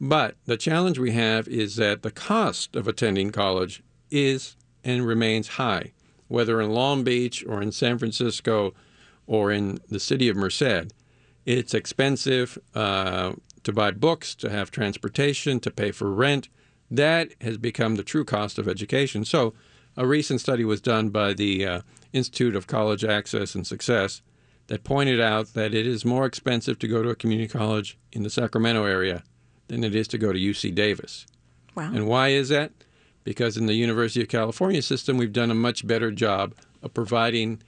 But 0.00 0.36
the 0.46 0.56
challenge 0.56 0.98
we 0.98 1.12
have 1.12 1.46
is 1.48 1.76
that 1.76 2.02
the 2.02 2.10
cost 2.10 2.74
of 2.74 2.88
attending 2.88 3.30
college 3.30 3.82
is 4.10 4.56
and 4.82 5.06
remains 5.06 5.48
high 5.48 5.92
whether 6.28 6.60
in 6.60 6.70
Long 6.70 7.04
Beach 7.04 7.44
or 7.46 7.62
in 7.62 7.72
San 7.72 7.98
Francisco 7.98 8.74
or 9.26 9.50
in 9.52 9.78
the 9.88 10.00
city 10.00 10.28
of 10.28 10.36
Merced. 10.36 10.92
It's 11.46 11.74
expensive 11.74 12.58
uh, 12.74 13.34
to 13.62 13.72
buy 13.72 13.90
books, 13.90 14.34
to 14.36 14.50
have 14.50 14.70
transportation, 14.70 15.60
to 15.60 15.70
pay 15.70 15.90
for 15.90 16.10
rent. 16.10 16.48
That 16.90 17.30
has 17.40 17.58
become 17.58 17.96
the 17.96 18.02
true 18.02 18.24
cost 18.24 18.58
of 18.58 18.68
education. 18.68 19.24
So, 19.24 19.54
a 19.96 20.06
recent 20.06 20.40
study 20.40 20.64
was 20.64 20.80
done 20.80 21.10
by 21.10 21.34
the 21.34 21.64
uh, 21.64 21.80
Institute 22.12 22.56
of 22.56 22.66
College 22.66 23.04
Access 23.04 23.54
and 23.54 23.66
Success 23.66 24.22
that 24.66 24.82
pointed 24.82 25.20
out 25.20 25.54
that 25.54 25.74
it 25.74 25.86
is 25.86 26.04
more 26.04 26.26
expensive 26.26 26.78
to 26.80 26.88
go 26.88 27.02
to 27.02 27.10
a 27.10 27.14
community 27.14 27.48
college 27.48 27.96
in 28.12 28.22
the 28.22 28.30
Sacramento 28.30 28.84
area 28.84 29.22
than 29.68 29.84
it 29.84 29.94
is 29.94 30.08
to 30.08 30.18
go 30.18 30.32
to 30.32 30.38
UC 30.38 30.74
Davis. 30.74 31.26
Wow. 31.74 31.92
And 31.92 32.06
why 32.06 32.28
is 32.28 32.48
that? 32.48 32.72
because 33.24 33.56
in 33.56 33.66
the 33.66 33.74
University 33.74 34.22
of 34.22 34.28
California 34.28 34.82
system, 34.82 35.16
we've 35.16 35.32
done 35.32 35.50
a 35.50 35.54
much 35.54 35.86
better 35.86 36.12
job 36.12 36.54
of 36.82 36.94
providing 36.94 37.62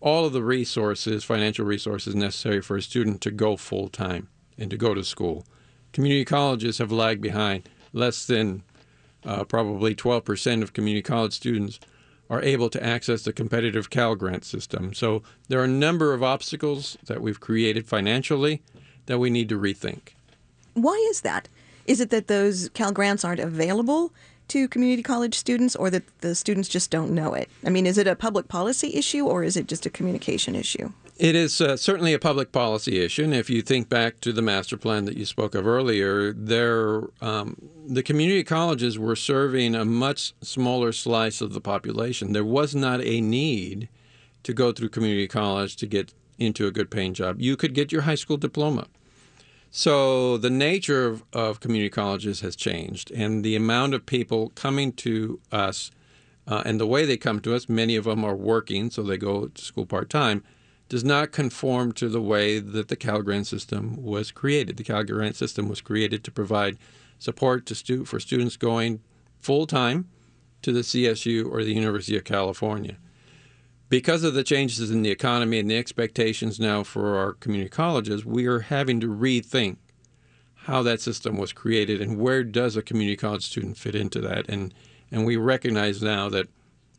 all 0.00 0.26
of 0.26 0.32
the 0.32 0.44
resources, 0.44 1.24
financial 1.24 1.64
resources 1.64 2.14
necessary 2.14 2.60
for 2.60 2.76
a 2.76 2.82
student 2.82 3.20
to 3.22 3.30
go 3.30 3.56
full 3.56 3.88
time 3.88 4.28
and 4.56 4.70
to 4.70 4.76
go 4.76 4.94
to 4.94 5.02
school. 5.02 5.44
Community 5.92 6.24
colleges 6.24 6.78
have 6.78 6.92
lagged 6.92 7.22
behind. 7.22 7.68
Less 7.98 8.24
than 8.26 8.62
uh, 9.24 9.42
probably 9.42 9.92
12% 9.92 10.62
of 10.62 10.72
community 10.72 11.02
college 11.02 11.32
students 11.32 11.80
are 12.30 12.40
able 12.42 12.70
to 12.70 12.84
access 12.84 13.22
the 13.22 13.32
competitive 13.32 13.90
Cal 13.90 14.14
Grant 14.14 14.44
system. 14.44 14.94
So 14.94 15.24
there 15.48 15.60
are 15.60 15.64
a 15.64 15.68
number 15.68 16.14
of 16.14 16.22
obstacles 16.22 16.96
that 17.06 17.20
we've 17.20 17.40
created 17.40 17.88
financially 17.88 18.62
that 19.06 19.18
we 19.18 19.30
need 19.30 19.48
to 19.48 19.58
rethink. 19.58 20.14
Why 20.74 20.94
is 21.10 21.22
that? 21.22 21.48
Is 21.86 22.00
it 22.00 22.10
that 22.10 22.28
those 22.28 22.68
Cal 22.68 22.92
Grants 22.92 23.24
aren't 23.24 23.40
available? 23.40 24.12
to 24.48 24.66
community 24.66 25.02
college 25.02 25.34
students 25.34 25.76
or 25.76 25.90
that 25.90 26.04
the 26.22 26.34
students 26.34 26.70
just 26.70 26.90
don't 26.90 27.10
know 27.10 27.34
it? 27.34 27.50
I 27.66 27.68
mean, 27.68 27.84
is 27.84 27.98
it 27.98 28.06
a 28.06 28.16
public 28.16 28.48
policy 28.48 28.94
issue 28.94 29.26
or 29.26 29.44
is 29.44 29.58
it 29.58 29.66
just 29.66 29.84
a 29.84 29.90
communication 29.90 30.54
issue? 30.54 30.90
It 31.18 31.34
is 31.34 31.60
uh, 31.60 31.76
certainly 31.76 32.14
a 32.14 32.18
public 32.20 32.52
policy 32.52 33.00
issue. 33.00 33.24
And 33.24 33.34
if 33.34 33.50
you 33.50 33.60
think 33.60 33.88
back 33.88 34.20
to 34.20 34.32
the 34.32 34.40
master 34.40 34.76
plan 34.76 35.04
that 35.06 35.16
you 35.16 35.24
spoke 35.24 35.56
of 35.56 35.66
earlier, 35.66 36.32
there, 36.32 37.08
um, 37.20 37.56
the 37.84 38.04
community 38.04 38.44
colleges 38.44 39.00
were 39.00 39.16
serving 39.16 39.74
a 39.74 39.84
much 39.84 40.32
smaller 40.42 40.92
slice 40.92 41.40
of 41.40 41.54
the 41.54 41.60
population. 41.60 42.34
There 42.34 42.44
was 42.44 42.72
not 42.72 43.00
a 43.02 43.20
need 43.20 43.88
to 44.44 44.54
go 44.54 44.70
through 44.70 44.90
community 44.90 45.26
college 45.26 45.74
to 45.76 45.86
get 45.88 46.14
into 46.38 46.68
a 46.68 46.70
good 46.70 46.88
paying 46.88 47.14
job. 47.14 47.40
You 47.40 47.56
could 47.56 47.74
get 47.74 47.90
your 47.90 48.02
high 48.02 48.14
school 48.14 48.36
diploma. 48.36 48.86
So 49.72 50.36
the 50.36 50.50
nature 50.50 51.06
of, 51.06 51.24
of, 51.32 51.58
community 51.58 51.90
colleges 51.90 52.40
has 52.40 52.54
changed, 52.54 53.10
and 53.10 53.44
the 53.44 53.56
amount 53.56 53.92
of 53.92 54.06
people 54.06 54.50
coming 54.54 54.92
to 54.92 55.40
us 55.52 55.90
uh, 56.46 56.62
and 56.64 56.80
the 56.80 56.86
way 56.86 57.04
they 57.04 57.18
come 57.18 57.40
to 57.40 57.54
us, 57.54 57.68
many 57.68 57.96
of 57.96 58.04
them 58.04 58.24
are 58.24 58.36
working, 58.36 58.90
so 58.90 59.02
they 59.02 59.18
go 59.18 59.48
to 59.48 59.62
school 59.62 59.84
part 59.84 60.08
time, 60.08 60.42
does 60.88 61.04
not 61.04 61.32
conform 61.32 61.92
to 61.92 62.08
the 62.08 62.20
way 62.20 62.58
that 62.58 62.88
the 62.88 62.96
Cal 62.96 63.22
Grant 63.22 63.46
system 63.46 64.02
was 64.02 64.30
created. 64.30 64.76
The 64.76 64.84
Cal 64.84 65.04
Grant 65.04 65.36
system 65.36 65.68
was 65.68 65.80
created 65.80 66.24
to 66.24 66.30
provide 66.30 66.78
support 67.18 67.66
to 67.66 67.74
stu- 67.74 68.04
for 68.04 68.18
students 68.20 68.56
going 68.56 69.00
full 69.40 69.66
time 69.66 70.08
to 70.62 70.72
the 70.72 70.80
CSU 70.80 71.50
or 71.50 71.62
the 71.62 71.74
University 71.74 72.16
of 72.16 72.24
California 72.24 72.96
because 73.88 74.22
of 74.22 74.34
the 74.34 74.44
changes 74.44 74.90
in 74.90 75.02
the 75.02 75.10
economy 75.10 75.58
and 75.58 75.70
the 75.70 75.78
expectations 75.78 76.60
now 76.60 76.82
for 76.82 77.16
our 77.16 77.32
community 77.34 77.70
colleges, 77.70 78.24
we 78.24 78.46
are 78.46 78.60
having 78.60 79.00
to 79.00 79.06
rethink 79.06 79.76
how 80.62 80.82
that 80.82 81.00
system 81.00 81.38
was 81.38 81.52
created 81.52 82.00
and 82.00 82.18
where 82.18 82.44
does 82.44 82.76
a 82.76 82.82
community 82.82 83.16
college 83.16 83.46
student 83.46 83.76
fit 83.76 83.94
into 83.94 84.20
that. 84.20 84.48
And 84.48 84.74
and 85.10 85.24
we 85.24 85.36
recognize 85.36 86.02
now 86.02 86.28
that 86.28 86.48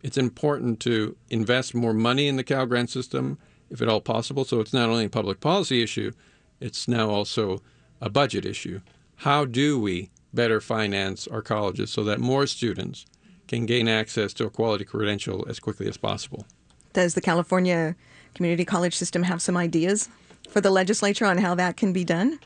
it's 0.01 0.17
important 0.17 0.79
to 0.79 1.15
invest 1.29 1.75
more 1.75 1.93
money 1.93 2.27
in 2.27 2.37
the 2.37 2.43
Cal 2.43 2.65
Grant 2.65 2.89
system, 2.89 3.37
if 3.69 3.81
at 3.81 3.87
all 3.87 4.01
possible. 4.01 4.45
So 4.45 4.59
it's 4.59 4.73
not 4.73 4.89
only 4.89 5.05
a 5.05 5.09
public 5.09 5.39
policy 5.39 5.81
issue, 5.81 6.11
it's 6.59 6.87
now 6.87 7.09
also 7.09 7.61
a 8.01 8.09
budget 8.09 8.45
issue. 8.45 8.81
How 9.17 9.45
do 9.45 9.79
we 9.79 10.09
better 10.33 10.61
finance 10.61 11.27
our 11.27 11.41
colleges 11.41 11.91
so 11.91 12.03
that 12.03 12.19
more 12.19 12.47
students 12.47 13.05
can 13.47 13.65
gain 13.65 13.87
access 13.87 14.33
to 14.33 14.45
a 14.45 14.49
quality 14.49 14.85
credential 14.85 15.45
as 15.49 15.59
quickly 15.59 15.87
as 15.87 15.97
possible? 15.97 16.45
Does 16.93 17.13
the 17.13 17.21
California 17.21 17.95
community 18.35 18.65
college 18.65 18.95
system 18.95 19.23
have 19.23 19.41
some 19.41 19.57
ideas 19.57 20.09
for 20.49 20.61
the 20.61 20.71
legislature 20.71 21.25
on 21.25 21.37
how 21.37 21.55
that 21.55 21.77
can 21.77 21.93
be 21.93 22.03
done? 22.03 22.39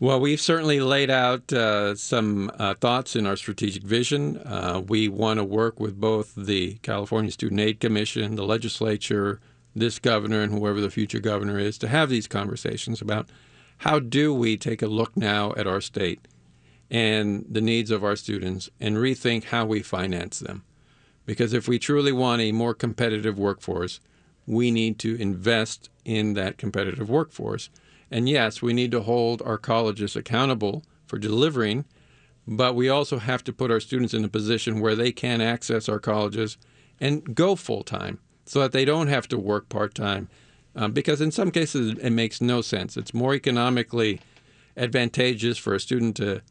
Well, 0.00 0.20
we've 0.20 0.40
certainly 0.40 0.80
laid 0.80 1.10
out 1.10 1.52
uh, 1.52 1.94
some 1.94 2.50
uh, 2.58 2.74
thoughts 2.74 3.14
in 3.14 3.26
our 3.26 3.36
strategic 3.36 3.84
vision. 3.84 4.38
Uh, 4.38 4.82
we 4.86 5.08
want 5.08 5.38
to 5.38 5.44
work 5.44 5.78
with 5.78 6.00
both 6.00 6.34
the 6.34 6.74
California 6.82 7.30
Student 7.30 7.60
Aid 7.60 7.80
Commission, 7.80 8.34
the 8.34 8.44
legislature, 8.44 9.40
this 9.74 9.98
governor, 9.98 10.42
and 10.42 10.52
whoever 10.52 10.80
the 10.80 10.90
future 10.90 11.20
governor 11.20 11.58
is 11.58 11.78
to 11.78 11.88
have 11.88 12.08
these 12.08 12.26
conversations 12.26 13.00
about 13.00 13.28
how 13.78 13.98
do 13.98 14.32
we 14.34 14.56
take 14.56 14.82
a 14.82 14.86
look 14.86 15.16
now 15.16 15.52
at 15.56 15.66
our 15.66 15.80
state 15.80 16.28
and 16.90 17.46
the 17.48 17.60
needs 17.60 17.90
of 17.90 18.04
our 18.04 18.16
students 18.16 18.68
and 18.78 18.96
rethink 18.96 19.44
how 19.44 19.64
we 19.64 19.82
finance 19.82 20.38
them. 20.38 20.62
Because 21.24 21.52
if 21.52 21.66
we 21.66 21.78
truly 21.78 22.12
want 22.12 22.42
a 22.42 22.52
more 22.52 22.74
competitive 22.74 23.38
workforce, 23.38 24.00
we 24.46 24.70
need 24.70 24.98
to 24.98 25.14
invest 25.16 25.88
in 26.04 26.34
that 26.34 26.58
competitive 26.58 27.08
workforce. 27.08 27.70
And 28.10 28.28
yes, 28.28 28.60
we 28.60 28.72
need 28.72 28.90
to 28.90 29.02
hold 29.02 29.40
our 29.42 29.58
colleges 29.58 30.16
accountable 30.16 30.84
for 31.06 31.18
delivering, 31.18 31.86
but 32.46 32.74
we 32.74 32.88
also 32.88 33.18
have 33.18 33.42
to 33.44 33.52
put 33.52 33.70
our 33.70 33.80
students 33.80 34.12
in 34.12 34.24
a 34.24 34.28
position 34.28 34.80
where 34.80 34.96
they 34.96 35.12
can 35.12 35.40
access 35.40 35.88
our 35.88 36.00
colleges 36.00 36.58
and 37.00 37.34
go 37.34 37.56
full 37.56 37.82
time 37.82 38.18
so 38.44 38.60
that 38.60 38.72
they 38.72 38.84
don't 38.84 39.08
have 39.08 39.28
to 39.28 39.38
work 39.38 39.68
part 39.68 39.94
time. 39.94 40.28
Um, 40.74 40.92
because 40.92 41.20
in 41.20 41.30
some 41.30 41.50
cases, 41.50 41.98
it 41.98 42.10
makes 42.10 42.40
no 42.40 42.62
sense. 42.62 42.96
It's 42.96 43.12
more 43.12 43.34
economically 43.34 44.20
advantageous 44.76 45.58
for 45.58 45.74
a 45.74 45.80
student 45.80 46.16
to, 46.16 46.42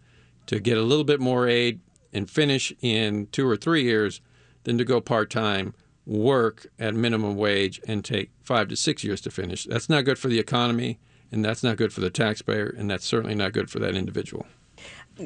to 0.46 0.60
get 0.60 0.78
a 0.78 0.84
little 0.84 1.04
bit 1.04 1.20
more 1.20 1.48
aid 1.48 1.80
and 2.14 2.30
finish 2.30 2.72
in 2.82 3.28
two 3.32 3.48
or 3.48 3.58
three 3.58 3.84
years 3.84 4.22
than 4.64 4.78
to 4.78 4.86
go 4.86 5.02
part 5.02 5.30
time, 5.30 5.74
work 6.06 6.68
at 6.78 6.94
minimum 6.94 7.36
wage, 7.36 7.82
and 7.88 8.06
take 8.06 8.30
five 8.44 8.68
to 8.68 8.76
six 8.76 9.04
years 9.04 9.22
to 9.22 9.32
finish. 9.32 9.66
That's 9.66 9.90
not 9.90 10.06
good 10.06 10.20
for 10.20 10.28
the 10.28 10.40
economy, 10.40 11.00
and 11.32 11.44
that's 11.44 11.64
not 11.64 11.78
good 11.78 11.94
for 11.94 12.02
the 12.02 12.10
taxpayer, 12.10 12.68
and 12.78 12.90
that's 12.90 13.06
certainly 13.06 13.36
not 13.36 13.54
good 13.54 13.72
for 13.72 13.80
that 13.80 13.96
individual. 13.96 14.46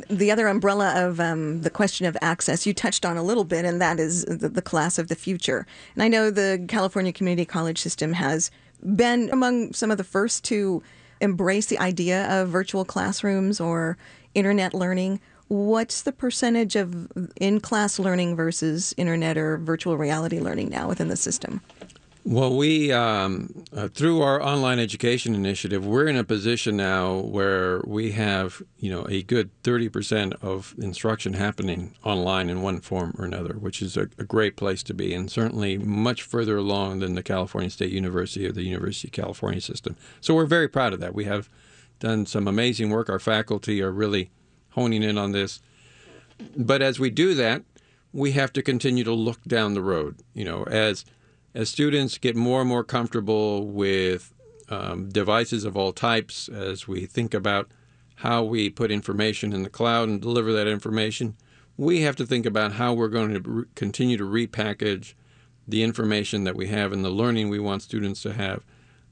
The 0.09 0.31
other 0.31 0.47
umbrella 0.47 0.93
of 1.05 1.19
um, 1.19 1.61
the 1.61 1.69
question 1.69 2.05
of 2.05 2.17
access 2.21 2.65
you 2.65 2.73
touched 2.73 3.05
on 3.05 3.17
a 3.17 3.23
little 3.23 3.43
bit, 3.43 3.65
and 3.65 3.81
that 3.81 3.99
is 3.99 4.25
the, 4.25 4.49
the 4.49 4.61
class 4.61 4.97
of 4.97 5.07
the 5.07 5.15
future. 5.15 5.65
And 5.93 6.03
I 6.03 6.07
know 6.07 6.29
the 6.29 6.65
California 6.67 7.13
Community 7.13 7.45
College 7.45 7.79
system 7.79 8.13
has 8.13 8.51
been 8.95 9.29
among 9.31 9.73
some 9.73 9.91
of 9.91 9.97
the 9.97 10.03
first 10.03 10.43
to 10.45 10.83
embrace 11.21 11.67
the 11.67 11.79
idea 11.79 12.27
of 12.29 12.49
virtual 12.49 12.85
classrooms 12.85 13.59
or 13.59 13.97
internet 14.33 14.73
learning. 14.73 15.19
What's 15.47 16.01
the 16.01 16.11
percentage 16.11 16.75
of 16.75 17.07
in 17.37 17.59
class 17.59 17.99
learning 17.99 18.35
versus 18.35 18.93
internet 18.97 19.37
or 19.37 19.57
virtual 19.57 19.97
reality 19.97 20.39
learning 20.39 20.69
now 20.69 20.87
within 20.87 21.07
the 21.07 21.15
system? 21.15 21.61
Well, 22.27 22.57
we 22.57 22.91
um, 22.91 23.65
uh, 23.71 23.87
through 23.87 24.23
our 24.23 24.41
online 24.41 24.79
education 24.79 25.35
initiative, 25.35 25.85
we're 25.85 26.07
in 26.07 26.15
a 26.15 26.23
position 26.23 26.75
now 26.75 27.17
where 27.17 27.83
we 27.85 28.13
have 28.13 28.63
you 28.79 28.89
know 28.89 29.05
a 29.07 29.21
good 29.21 29.51
thirty 29.61 29.89
percent 29.89 30.33
of 30.41 30.73
instruction 30.79 31.33
happening 31.33 31.93
online 32.03 32.49
in 32.49 32.63
one 32.63 32.81
form 32.81 33.13
or 33.19 33.25
another, 33.25 33.53
which 33.53 33.79
is 33.79 33.95
a, 33.95 34.09
a, 34.17 34.23
great 34.23 34.57
place 34.57 34.81
to 34.81 34.93
be, 34.95 35.13
and 35.13 35.29
certainly 35.29 35.77
much 35.77 36.23
further 36.23 36.57
along 36.57 36.97
than 36.97 37.13
the 37.13 37.21
California 37.21 37.69
State 37.69 37.91
University 37.91 38.47
or 38.47 38.51
the 38.51 38.63
University 38.63 39.07
of 39.07 39.11
California 39.11 39.61
system. 39.61 39.95
So 40.19 40.33
we're 40.33 40.47
very 40.47 40.67
proud 40.67 40.93
of 40.93 40.99
that. 41.01 41.13
We 41.13 41.25
have 41.25 41.47
done 41.99 42.25
some 42.25 42.47
amazing 42.47 42.89
work. 42.89 43.07
Our 43.07 43.19
faculty 43.19 43.83
are 43.83 43.91
really 43.91 44.31
honing 44.71 45.03
in 45.03 45.19
on 45.19 45.31
this. 45.31 45.61
But 46.57 46.81
as 46.81 46.99
we 46.99 47.11
do 47.11 47.35
that, 47.35 47.61
we 48.11 48.31
have 48.31 48.51
to 48.53 48.63
continue 48.63 49.03
to 49.03 49.13
look 49.13 49.43
down 49.43 49.75
the 49.75 49.83
road. 49.83 50.15
You 50.33 50.45
know, 50.45 50.63
as 50.63 51.05
as 51.55 51.69
students 51.69 52.17
get 52.17 52.35
more 52.35 52.59
and 52.59 52.69
more 52.69 52.83
comfortable 52.83 53.65
with 53.65 54.33
um, 54.67 55.07
devices 55.09 55.63
of 55.63 55.77
all 55.77 55.93
types, 55.93 56.49
as 56.49 56.85
we 56.87 57.05
think 57.05 57.33
about 57.33 57.71
how 58.17 58.43
we 58.43 58.69
put 58.69 58.91
information 58.91 59.53
in 59.53 59.63
the 59.63 59.69
cloud 59.69 60.09
and 60.09 60.21
deliver 60.21 60.51
that 60.51 60.67
information, 60.67 61.35
we 61.77 62.01
have 62.01 62.15
to 62.17 62.25
think 62.25 62.45
about 62.45 62.73
how 62.73 62.93
we're 62.93 63.07
going 63.07 63.33
to 63.33 63.49
re- 63.49 63.65
continue 63.73 64.17
to 64.17 64.25
repackage 64.25 65.13
the 65.65 65.81
information 65.81 66.43
that 66.43 66.55
we 66.55 66.67
have 66.67 66.91
and 66.91 67.05
the 67.05 67.09
learning 67.09 67.49
we 67.49 67.59
want 67.59 67.81
students 67.81 68.21
to 68.21 68.33
have 68.33 68.63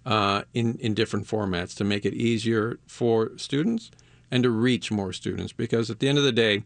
uh, 0.05 0.43
in, 0.53 0.77
in 0.79 0.93
different 0.93 1.25
formats 1.25 1.73
to 1.75 1.83
make 1.85 2.05
it 2.05 2.13
easier 2.13 2.77
for 2.85 3.31
students 3.37 3.89
and 4.29 4.43
to 4.43 4.49
reach 4.49 4.91
more 4.91 5.13
students. 5.13 5.53
Because 5.53 5.89
at 5.89 5.99
the 5.99 6.09
end 6.09 6.17
of 6.17 6.23
the 6.25 6.31
day, 6.31 6.63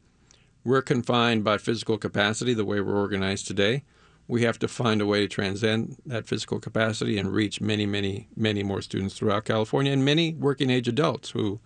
we're 0.63 0.81
confined 0.81 1.43
by 1.43 1.59
physical 1.59 1.99
capacity 1.99 2.55
the 2.55 2.65
way 2.65 2.81
we're 2.81 2.97
organized 2.97 3.45
today 3.45 3.83
we 4.27 4.43
have 4.43 4.59
to 4.59 4.67
find 4.67 5.01
a 5.01 5.05
way 5.05 5.21
to 5.21 5.27
transcend 5.27 5.97
that 6.05 6.27
physical 6.27 6.59
capacity 6.59 7.17
and 7.17 7.33
reach 7.33 7.61
many, 7.61 7.85
many, 7.85 8.27
many 8.35 8.61
more 8.61 8.81
students 8.81 9.15
throughout 9.15 9.45
California 9.45 9.91
and 9.91 10.03
many 10.03 10.33
working 10.33 10.69
age 10.69 10.87
adults 10.87 11.29
who, 11.31 11.59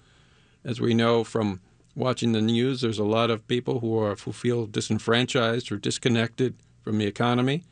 as 0.64 0.80
we 0.80 0.94
know 0.94 1.24
from 1.24 1.60
watching 1.96 2.32
the 2.34 2.42
news, 2.42 2.82
there's 2.82 3.00
a 3.00 3.04
lot 3.04 3.32
of 3.32 3.48
people 3.48 3.80
who 3.80 3.98
are 3.98 4.16
who 4.16 4.32
feel 4.32 4.68
disenfranchised 4.68 5.72
or 5.72 5.78
disconnected 5.78 6.56
from 6.82 6.98
the 6.98 7.06
economy, 7.06 7.64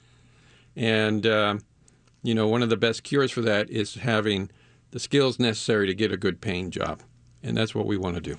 and 0.76 1.26
uh, 1.26 1.58
you 2.24 2.34
know 2.34 2.48
one 2.48 2.64
of 2.64 2.70
the 2.70 2.78
best 2.78 3.04
cures 3.04 3.32
for 3.32 3.42
that 3.42 3.70
is 3.70 3.96
having 3.96 4.50
the 4.92 5.00
skills 5.00 5.40
necessary 5.40 5.88
to 5.88 5.94
get 5.94 6.12
a 6.12 6.18
good 6.18 6.42
paying 6.42 6.72
job, 6.72 7.02
and 7.44 7.56
that's 7.56 7.76
what 7.76 7.86
we 7.86 7.98
want 7.98 8.16
to 8.16 8.22
do. 8.22 8.38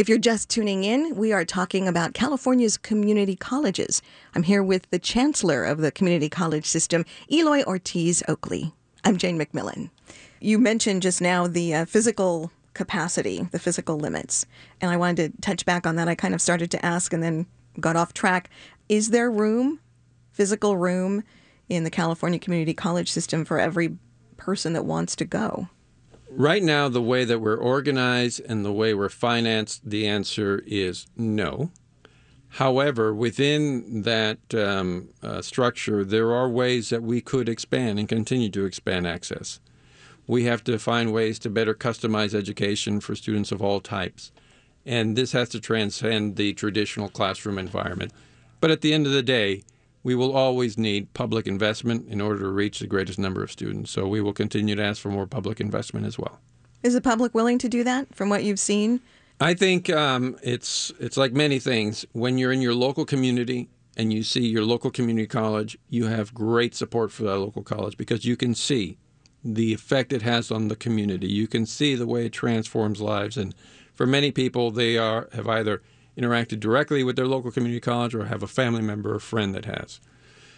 If 0.00 0.08
you're 0.08 0.16
just 0.16 0.48
tuning 0.48 0.82
in, 0.82 1.14
we 1.14 1.30
are 1.34 1.44
talking 1.44 1.86
about 1.86 2.14
California's 2.14 2.78
community 2.78 3.36
colleges. 3.36 4.00
I'm 4.34 4.44
here 4.44 4.62
with 4.62 4.88
the 4.88 4.98
chancellor 4.98 5.62
of 5.62 5.82
the 5.82 5.92
community 5.92 6.30
college 6.30 6.64
system, 6.64 7.04
Eloy 7.30 7.62
Ortiz 7.64 8.22
Oakley. 8.26 8.72
I'm 9.04 9.18
Jane 9.18 9.38
McMillan. 9.38 9.90
You 10.40 10.58
mentioned 10.58 11.02
just 11.02 11.20
now 11.20 11.46
the 11.46 11.74
uh, 11.74 11.84
physical 11.84 12.50
capacity, 12.72 13.46
the 13.52 13.58
physical 13.58 13.98
limits, 13.98 14.46
and 14.80 14.90
I 14.90 14.96
wanted 14.96 15.34
to 15.34 15.40
touch 15.42 15.66
back 15.66 15.86
on 15.86 15.96
that. 15.96 16.08
I 16.08 16.14
kind 16.14 16.32
of 16.32 16.40
started 16.40 16.70
to 16.70 16.82
ask 16.82 17.12
and 17.12 17.22
then 17.22 17.44
got 17.78 17.94
off 17.94 18.14
track. 18.14 18.48
Is 18.88 19.10
there 19.10 19.30
room, 19.30 19.80
physical 20.32 20.78
room, 20.78 21.24
in 21.68 21.84
the 21.84 21.90
California 21.90 22.38
community 22.38 22.72
college 22.72 23.12
system 23.12 23.44
for 23.44 23.60
every 23.60 23.98
person 24.38 24.72
that 24.72 24.86
wants 24.86 25.14
to 25.16 25.26
go? 25.26 25.68
Right 26.32 26.62
now, 26.62 26.88
the 26.88 27.02
way 27.02 27.24
that 27.24 27.40
we're 27.40 27.56
organized 27.56 28.40
and 28.48 28.64
the 28.64 28.72
way 28.72 28.94
we're 28.94 29.08
financed, 29.08 29.88
the 29.88 30.06
answer 30.06 30.62
is 30.64 31.06
no. 31.16 31.70
However, 32.54 33.12
within 33.12 34.02
that 34.02 34.38
um, 34.54 35.08
uh, 35.22 35.42
structure, 35.42 36.04
there 36.04 36.32
are 36.32 36.48
ways 36.48 36.90
that 36.90 37.02
we 37.02 37.20
could 37.20 37.48
expand 37.48 37.98
and 37.98 38.08
continue 38.08 38.48
to 38.50 38.64
expand 38.64 39.06
access. 39.06 39.60
We 40.26 40.44
have 40.44 40.62
to 40.64 40.78
find 40.78 41.12
ways 41.12 41.38
to 41.40 41.50
better 41.50 41.74
customize 41.74 42.34
education 42.34 43.00
for 43.00 43.16
students 43.16 43.50
of 43.50 43.60
all 43.60 43.80
types. 43.80 44.30
And 44.86 45.16
this 45.16 45.32
has 45.32 45.48
to 45.50 45.60
transcend 45.60 46.36
the 46.36 46.52
traditional 46.54 47.08
classroom 47.08 47.58
environment. 47.58 48.12
But 48.60 48.70
at 48.70 48.80
the 48.80 48.92
end 48.92 49.06
of 49.06 49.12
the 49.12 49.22
day, 49.22 49.62
we 50.02 50.14
will 50.14 50.34
always 50.34 50.78
need 50.78 51.12
public 51.14 51.46
investment 51.46 52.08
in 52.08 52.20
order 52.20 52.40
to 52.40 52.48
reach 52.48 52.78
the 52.80 52.86
greatest 52.86 53.18
number 53.18 53.42
of 53.42 53.52
students. 53.52 53.90
So 53.90 54.06
we 54.06 54.20
will 54.20 54.32
continue 54.32 54.74
to 54.74 54.82
ask 54.82 55.00
for 55.00 55.10
more 55.10 55.26
public 55.26 55.60
investment 55.60 56.06
as 56.06 56.18
well. 56.18 56.40
Is 56.82 56.94
the 56.94 57.00
public 57.00 57.34
willing 57.34 57.58
to 57.58 57.68
do 57.68 57.84
that 57.84 58.14
from 58.14 58.30
what 58.30 58.42
you've 58.42 58.58
seen? 58.58 59.00
I 59.40 59.54
think 59.54 59.90
um, 59.90 60.36
it's 60.42 60.92
it's 60.98 61.16
like 61.16 61.32
many 61.32 61.58
things. 61.58 62.04
When 62.12 62.38
you're 62.38 62.52
in 62.52 62.60
your 62.60 62.74
local 62.74 63.04
community 63.04 63.68
and 63.96 64.12
you 64.12 64.22
see 64.22 64.46
your 64.46 64.64
local 64.64 64.90
community 64.90 65.26
college, 65.26 65.78
you 65.88 66.06
have 66.06 66.34
great 66.34 66.74
support 66.74 67.12
for 67.12 67.24
that 67.24 67.38
local 67.38 67.62
college 67.62 67.96
because 67.96 68.24
you 68.24 68.36
can 68.36 68.54
see 68.54 68.98
the 69.42 69.72
effect 69.72 70.12
it 70.12 70.22
has 70.22 70.50
on 70.50 70.68
the 70.68 70.76
community. 70.76 71.28
You 71.28 71.48
can 71.48 71.64
see 71.64 71.94
the 71.94 72.06
way 72.06 72.26
it 72.26 72.32
transforms 72.32 73.00
lives, 73.00 73.38
and 73.38 73.54
for 73.94 74.06
many 74.06 74.30
people, 74.30 74.70
they 74.70 74.98
are 74.98 75.28
have 75.32 75.48
either 75.48 75.82
interacted 76.16 76.60
directly 76.60 77.02
with 77.04 77.16
their 77.16 77.26
local 77.26 77.50
community 77.50 77.80
college 77.80 78.14
or 78.14 78.26
have 78.26 78.42
a 78.42 78.48
family 78.48 78.82
member 78.82 79.14
or 79.14 79.20
friend 79.20 79.54
that 79.54 79.64
has. 79.64 80.00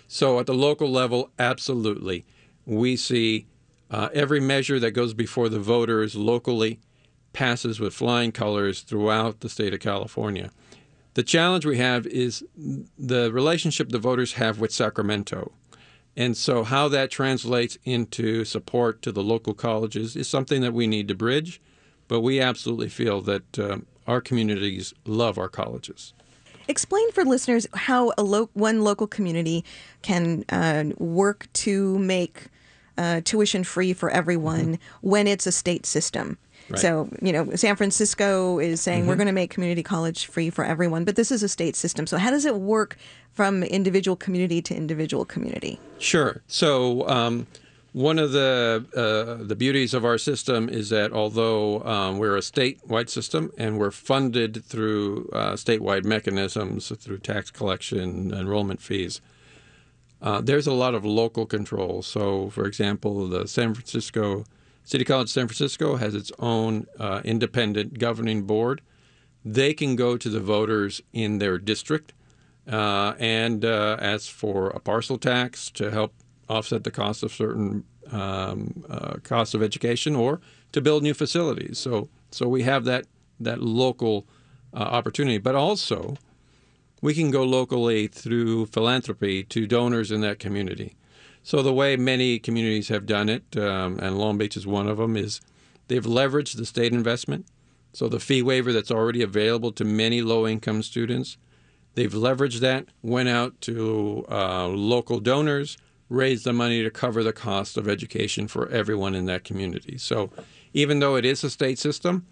So 0.09 0.39
at 0.39 0.47
the 0.47 0.55
local 0.55 0.91
level, 0.91 1.31
absolutely. 1.39 2.25
We 2.67 2.97
see 2.97 3.47
uh, 3.91 4.09
every 4.13 4.41
measure 4.41 4.79
that 4.79 4.93
goes 4.93 5.15
before 5.15 5.49
the 5.49 5.61
voters 5.61 6.15
locally 6.15 6.81
passes 7.33 7.81
with 7.81 7.95
flying 7.95 8.33
colors 8.33 8.81
throughout 8.81 9.41
the 9.41 9.49
state 9.49 9.73
of 9.73 9.81
California. 9.81 10.51
The 11.15 11.23
challenge 11.23 11.67
we 11.67 11.79
have 11.79 12.07
is 12.07 12.45
the 12.57 13.31
relationship 13.33 13.91
the 13.91 13.99
voters 13.99 14.35
have 14.35 14.61
with 14.61 14.73
Sacramento. 14.73 15.53
And 16.17 16.37
so, 16.37 16.63
how 16.63 16.89
that 16.89 17.11
translates 17.11 17.79
into 17.85 18.45
support 18.45 19.03
to 19.03 19.13
the 19.13 19.23
local 19.23 19.55
colleges 19.55 20.15
is 20.15 20.29
something 20.29 20.61
that 20.61 20.75
we 20.75 20.87
need 20.87 21.09
to 21.09 21.15
bridge. 21.15 21.61
But 22.09 22.21
we 22.21 22.41
absolutely 22.41 22.89
feel 22.91 23.23
that 23.23 23.59
uh, 23.59 23.79
our 24.07 24.21
communities 24.21 24.95
love 25.05 25.39
our 25.39 25.49
colleges. 25.49 26.13
Explain 26.69 27.11
for 27.13 27.25
listeners 27.25 27.67
how 27.75 28.13
a 28.17 28.23
lo- 28.23 28.51
one 28.55 28.83
local 28.83 29.07
community 29.07 29.65
can 30.03 30.45
uh, 30.49 30.85
work 30.99 31.49
to 31.55 31.99
make 31.99 32.47
uh, 32.97 33.21
tuition 33.25 33.65
free 33.65 33.93
for 33.93 34.11
everyone 34.11 34.75
mm-hmm. 34.75 35.09
when 35.09 35.27
it's 35.27 35.47
a 35.47 35.53
state 35.53 35.87
system. 35.87 36.39
Right. 36.69 36.79
So, 36.79 37.09
you 37.21 37.33
know, 37.33 37.55
San 37.57 37.75
Francisco 37.77 38.59
is 38.59 38.81
saying 38.81 39.01
mm-hmm. 39.01 39.09
we're 39.09 39.17
going 39.17 39.27
to 39.27 39.33
make 39.33 39.51
community 39.51 39.83
college 39.83 40.27
free 40.27 40.51
for 40.51 40.65
everyone, 40.65 41.05
but 41.05 41.17
this 41.17 41.33
is 41.33 41.43
a 41.43 41.49
state 41.49 41.75
system. 41.75 42.07
So, 42.07 42.19
how 42.19 42.31
does 42.31 42.45
it 42.45 42.57
work 42.57 42.97
from 43.33 43.63
individual 43.65 44.17
community 44.17 44.63
to 44.63 44.75
individual 44.75 45.25
community? 45.25 45.81
Sure. 45.99 46.43
So, 46.47 47.09
um, 47.09 47.47
one 47.93 48.19
of 48.19 48.33
the 48.33 48.87
uh, 48.97 49.45
the 49.45 49.55
beauties 49.55 49.93
of 49.93 50.05
our 50.05 50.17
system 50.17 50.69
is 50.69 50.89
that 50.89 51.13
although 51.13 51.83
um, 51.85 52.19
we're 52.19 52.37
a 52.37 52.41
statewide 52.41 53.11
system 53.11 53.53
and 53.59 53.79
we're 53.79 53.91
funded 53.91 54.65
through 54.65 55.29
uh, 55.33 55.53
statewide 55.53 56.05
mechanisms 56.05 56.91
through 56.99 57.19
tax 57.19 57.51
collection, 57.51 58.33
enrollment 58.33 58.81
fees, 58.81 59.21
uh, 60.23 60.41
there's 60.41 60.67
a 60.67 60.73
lot 60.73 60.95
of 60.95 61.05
local 61.05 61.45
control. 61.45 62.01
So, 62.03 62.49
for 62.51 62.65
example, 62.65 63.29
the 63.29 63.47
San 63.47 63.75
Francisco 63.75 64.45
City 64.85 65.05
College 65.05 65.29
San 65.29 65.47
Francisco 65.47 65.97
has 65.97 66.15
its 66.15 66.33
own 66.39 66.87
uh, 66.99 67.21
independent 67.25 67.99
governing 67.99 68.45
board. 68.45 68.81
They 69.45 69.75
can 69.75 69.97
go 69.97 70.17
to 70.17 70.29
the 70.29 70.41
voters 70.41 71.03
in 71.13 71.39
their 71.39 71.59
district 71.59 72.15
uh, 72.71 73.15
and 73.19 73.65
uh, 73.65 73.97
ask 74.01 74.31
for 74.31 74.71
a 74.71 74.81
parcel 74.81 75.19
tax 75.19 75.71
to 75.73 75.91
help 75.91 76.15
offset 76.49 76.85
the 76.85 76.91
cost 76.91 77.23
of 77.23 77.33
certain 77.33 77.85
um, 78.11 78.85
uh, 78.89 79.15
costs 79.23 79.55
of 79.55 79.63
education 79.63 80.17
or 80.17 80.41
to 80.73 80.81
build 80.81 81.03
new 81.03 81.15
facilities. 81.15 81.79
So, 81.79 82.09
so 82.31 82.49
we 82.49 82.63
have 82.63 82.85
that 82.85 83.07
that 83.41 83.61
local 83.61 84.27
uh, 84.75 84.79
opportunity, 84.79 85.39
but 85.39 85.55
also 85.55 86.17
we 87.01 87.15
can 87.15 87.31
go 87.31 87.43
locally 87.43 88.07
through 88.07 88.67
philanthropy 88.67 89.43
to 89.45 89.67
donors 89.67 90.11
in 90.13 90.21
that 90.21 90.39
community. 90.39 90.95
So 91.43 91.61
the 91.61 91.73
way 91.73 91.97
many 91.97 92.39
communities 92.39 92.89
have 92.89 93.05
done 93.05 93.29
it, 93.29 93.57
um, 93.57 93.99
and 93.99 94.17
Long 94.17 94.39
Beach 94.39 94.57
is 94.57 94.67
one 94.67 94.87
of 94.87 94.99
them, 94.99 95.17
is 95.17 95.41
they've 95.89 96.05
leveraged 96.05 96.57
the 96.57 96.65
state 96.65 96.93
investment. 96.93 97.47
So 97.93 98.09
the 98.09 98.21
fee 98.21 98.43
waiver 98.43 98.73
that's 98.73 98.93
already 98.93 99.23
available 99.23 99.73
to 99.73 99.85
many 99.85 100.23
low-income 100.23 100.85
students, 100.85 101.37
they've 101.95 102.13
leveraged 102.13 102.61
that, 102.61 102.87
went 103.03 103.29
out 103.29 103.61
to 103.63 104.25
uh, 104.31 104.69
local 104.69 105.19
donors 105.19 105.77
raise 106.13 106.45
the 106.45 106.53
money 106.53 106.83
to 106.83 106.91
cover 106.91 107.23
the 107.23 107.33
cost 107.33 107.77
of 107.77 107.89
education 107.89 108.47
for 108.47 108.69
everyone 108.69 109.15
in 109.15 109.25
that 109.27 109.45
community. 109.45 109.97
So 109.99 110.31
even 110.73 111.01
though 111.01 111.17
it 111.17 111.25
is 111.25 111.43
a 111.43 111.51
state 111.51 111.79
system, 111.79 112.27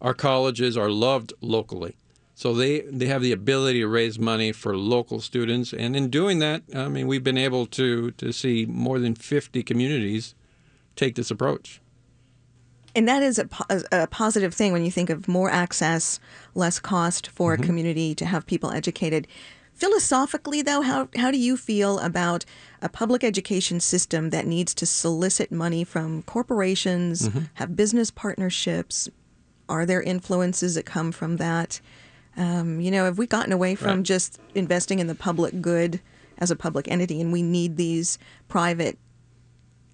our 0.00 0.14
colleges 0.14 0.76
are 0.76 0.90
loved 0.90 1.32
locally. 1.40 1.96
So 2.34 2.54
they, 2.54 2.80
they 2.80 3.06
have 3.06 3.20
the 3.20 3.32
ability 3.32 3.80
to 3.80 3.86
raise 3.86 4.18
money 4.18 4.52
for 4.52 4.76
local 4.76 5.20
students. 5.20 5.74
And 5.74 5.94
in 5.94 6.08
doing 6.08 6.38
that, 6.38 6.62
I 6.74 6.88
mean, 6.88 7.06
we've 7.06 7.22
been 7.22 7.36
able 7.36 7.66
to, 7.66 8.12
to 8.12 8.32
see 8.32 8.64
more 8.64 8.98
than 8.98 9.14
50 9.14 9.62
communities 9.62 10.34
take 10.96 11.16
this 11.16 11.30
approach. 11.30 11.82
And 12.94 13.06
that 13.06 13.22
is 13.22 13.38
a, 13.38 13.48
a 13.92 14.06
positive 14.06 14.54
thing 14.54 14.72
when 14.72 14.84
you 14.84 14.90
think 14.90 15.10
of 15.10 15.28
more 15.28 15.50
access, 15.50 16.18
less 16.54 16.80
cost 16.80 17.28
for 17.28 17.52
mm-hmm. 17.52 17.62
a 17.62 17.66
community 17.66 18.14
to 18.14 18.24
have 18.24 18.46
people 18.46 18.70
educated 18.70 19.28
Philosophically, 19.80 20.60
though, 20.60 20.82
how, 20.82 21.08
how 21.16 21.30
do 21.30 21.38
you 21.38 21.56
feel 21.56 21.98
about 22.00 22.44
a 22.82 22.88
public 22.90 23.24
education 23.24 23.80
system 23.80 24.28
that 24.28 24.46
needs 24.46 24.74
to 24.74 24.84
solicit 24.84 25.50
money 25.50 25.84
from 25.84 26.22
corporations, 26.24 27.28
Mm-hmm. 27.28 27.38
have 27.54 27.74
business 27.76 28.10
partnerships? 28.10 29.08
Are 29.70 29.86
there 29.86 30.02
influences 30.02 30.74
that 30.74 30.84
come 30.84 31.12
from 31.12 31.38
that? 31.38 31.80
Um, 32.36 32.80
you 32.80 32.90
know, 32.90 33.04
have 33.06 33.16
we 33.18 33.26
gotten 33.26 33.52
away 33.52 33.74
from 33.74 33.98
Right. 33.98 34.02
just 34.02 34.38
investing 34.54 34.98
in 34.98 35.06
the 35.06 35.14
public 35.14 35.60
good 35.62 36.00
as 36.38 36.50
a 36.50 36.56
public 36.56 36.86
entity 36.88 37.20
and 37.20 37.32
we 37.32 37.42
need 37.42 37.76
these 37.76 38.18
private 38.48 38.98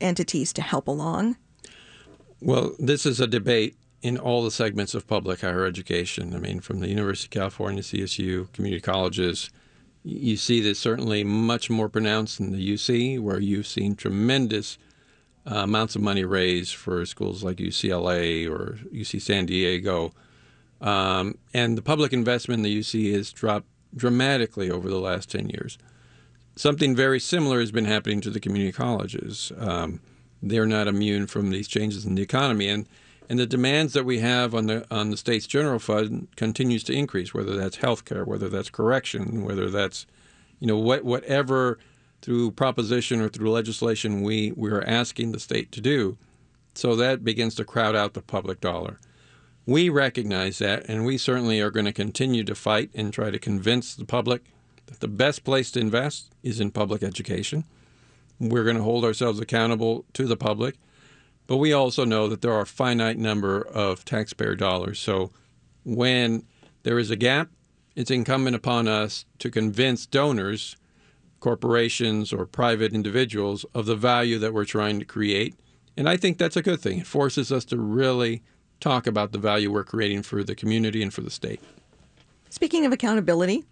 entities 0.00 0.52
to 0.54 0.62
help 0.62 0.88
along? 0.88 1.36
Well, 2.40 2.74
this 2.78 3.06
is 3.06 3.20
a 3.20 3.26
debate 3.26 3.76
in 4.02 4.18
all 4.18 4.42
the 4.42 4.50
segments 4.50 4.94
of 4.94 5.06
public 5.06 5.40
higher 5.42 5.64
education. 5.64 6.34
I 6.34 6.38
mean, 6.38 6.60
from 6.60 6.80
the 6.80 6.88
University 6.88 7.26
of 7.28 7.30
California, 7.30 7.82
CSU, 7.82 8.52
community 8.52 8.80
colleges, 8.80 9.50
you 10.06 10.36
see 10.36 10.60
this 10.60 10.78
certainly 10.78 11.24
much 11.24 11.68
more 11.68 11.88
pronounced 11.88 12.38
in 12.38 12.52
the 12.52 12.74
UC, 12.74 13.20
where 13.20 13.40
you've 13.40 13.66
seen 13.66 13.96
tremendous 13.96 14.78
uh, 15.50 15.56
amounts 15.56 15.96
of 15.96 16.02
money 16.02 16.24
raised 16.24 16.76
for 16.76 17.04
schools 17.04 17.42
like 17.42 17.56
UCLA 17.56 18.48
or 18.48 18.78
UC 18.92 19.20
San 19.20 19.46
Diego. 19.46 20.12
Um, 20.80 21.38
and 21.52 21.76
the 21.76 21.82
public 21.82 22.12
investment 22.12 22.60
in 22.60 22.62
the 22.62 22.78
UC 22.78 23.12
has 23.14 23.32
dropped 23.32 23.66
dramatically 23.96 24.70
over 24.70 24.88
the 24.88 25.00
last 25.00 25.28
10 25.30 25.48
years. 25.48 25.76
Something 26.54 26.94
very 26.94 27.18
similar 27.18 27.58
has 27.58 27.72
been 27.72 27.84
happening 27.84 28.20
to 28.20 28.30
the 28.30 28.40
community 28.40 28.72
colleges. 28.72 29.50
Um, 29.58 30.00
they're 30.40 30.66
not 30.66 30.86
immune 30.86 31.26
from 31.26 31.50
these 31.50 31.66
changes 31.66 32.06
in 32.06 32.14
the 32.14 32.22
economy, 32.22 32.68
and 32.68 32.86
and 33.28 33.38
the 33.38 33.46
demands 33.46 33.92
that 33.94 34.04
we 34.04 34.20
have 34.20 34.54
on 34.54 34.66
the 34.66 34.86
on 34.90 35.10
the 35.10 35.16
state's 35.16 35.46
general 35.46 35.78
fund 35.78 36.28
continues 36.36 36.84
to 36.84 36.92
increase. 36.92 37.34
Whether 37.34 37.56
that's 37.56 37.78
healthcare, 37.78 38.26
whether 38.26 38.48
that's 38.48 38.70
correction, 38.70 39.44
whether 39.44 39.70
that's 39.70 40.06
you 40.60 40.66
know 40.66 40.78
what 40.78 41.04
whatever 41.04 41.78
through 42.22 42.52
proposition 42.52 43.20
or 43.20 43.28
through 43.28 43.50
legislation 43.50 44.22
we 44.22 44.52
we 44.56 44.70
are 44.70 44.84
asking 44.84 45.32
the 45.32 45.40
state 45.40 45.72
to 45.72 45.80
do, 45.80 46.16
so 46.74 46.94
that 46.96 47.24
begins 47.24 47.54
to 47.56 47.64
crowd 47.64 47.96
out 47.96 48.14
the 48.14 48.22
public 48.22 48.60
dollar. 48.60 48.98
We 49.66 49.88
recognize 49.88 50.58
that, 50.58 50.88
and 50.88 51.04
we 51.04 51.18
certainly 51.18 51.60
are 51.60 51.72
going 51.72 51.86
to 51.86 51.92
continue 51.92 52.44
to 52.44 52.54
fight 52.54 52.90
and 52.94 53.12
try 53.12 53.30
to 53.30 53.38
convince 53.38 53.96
the 53.96 54.04
public 54.04 54.44
that 54.86 55.00
the 55.00 55.08
best 55.08 55.42
place 55.42 55.72
to 55.72 55.80
invest 55.80 56.30
is 56.44 56.60
in 56.60 56.70
public 56.70 57.02
education. 57.02 57.64
We're 58.38 58.62
going 58.62 58.76
to 58.76 58.82
hold 58.82 59.04
ourselves 59.04 59.40
accountable 59.40 60.04
to 60.12 60.26
the 60.26 60.36
public, 60.36 60.76
but 61.46 61.58
we 61.58 61.72
also 61.72 62.04
know 62.04 62.28
that 62.28 62.42
there 62.42 62.52
are 62.52 62.62
a 62.62 62.66
finite 62.66 63.18
number 63.18 63.60
of 63.60 64.04
taxpayer 64.04 64.54
dollars. 64.54 64.98
So 64.98 65.30
when 65.84 66.44
there 66.82 66.98
is 66.98 67.10
a 67.10 67.16
gap, 67.16 67.50
it's 67.94 68.10
incumbent 68.10 68.56
upon 68.56 68.88
us 68.88 69.24
to 69.38 69.50
convince 69.50 70.06
donors, 70.06 70.76
corporations, 71.40 72.32
or 72.32 72.46
private 72.46 72.92
individuals 72.92 73.64
of 73.74 73.86
the 73.86 73.96
value 73.96 74.38
that 74.38 74.52
we're 74.52 74.64
trying 74.64 74.98
to 74.98 75.04
create. 75.04 75.54
And 75.96 76.08
I 76.08 76.16
think 76.16 76.36
that's 76.36 76.56
a 76.56 76.62
good 76.62 76.80
thing. 76.80 76.98
It 76.98 77.06
forces 77.06 77.50
us 77.50 77.64
to 77.66 77.78
really 77.78 78.42
talk 78.80 79.06
about 79.06 79.32
the 79.32 79.38
value 79.38 79.72
we're 79.72 79.84
creating 79.84 80.22
for 80.22 80.44
the 80.44 80.54
community 80.54 81.02
and 81.02 81.12
for 81.12 81.22
the 81.22 81.30
state. 81.30 81.60
Speaking 82.50 82.84
of 82.84 82.92
accountability, 82.92 83.64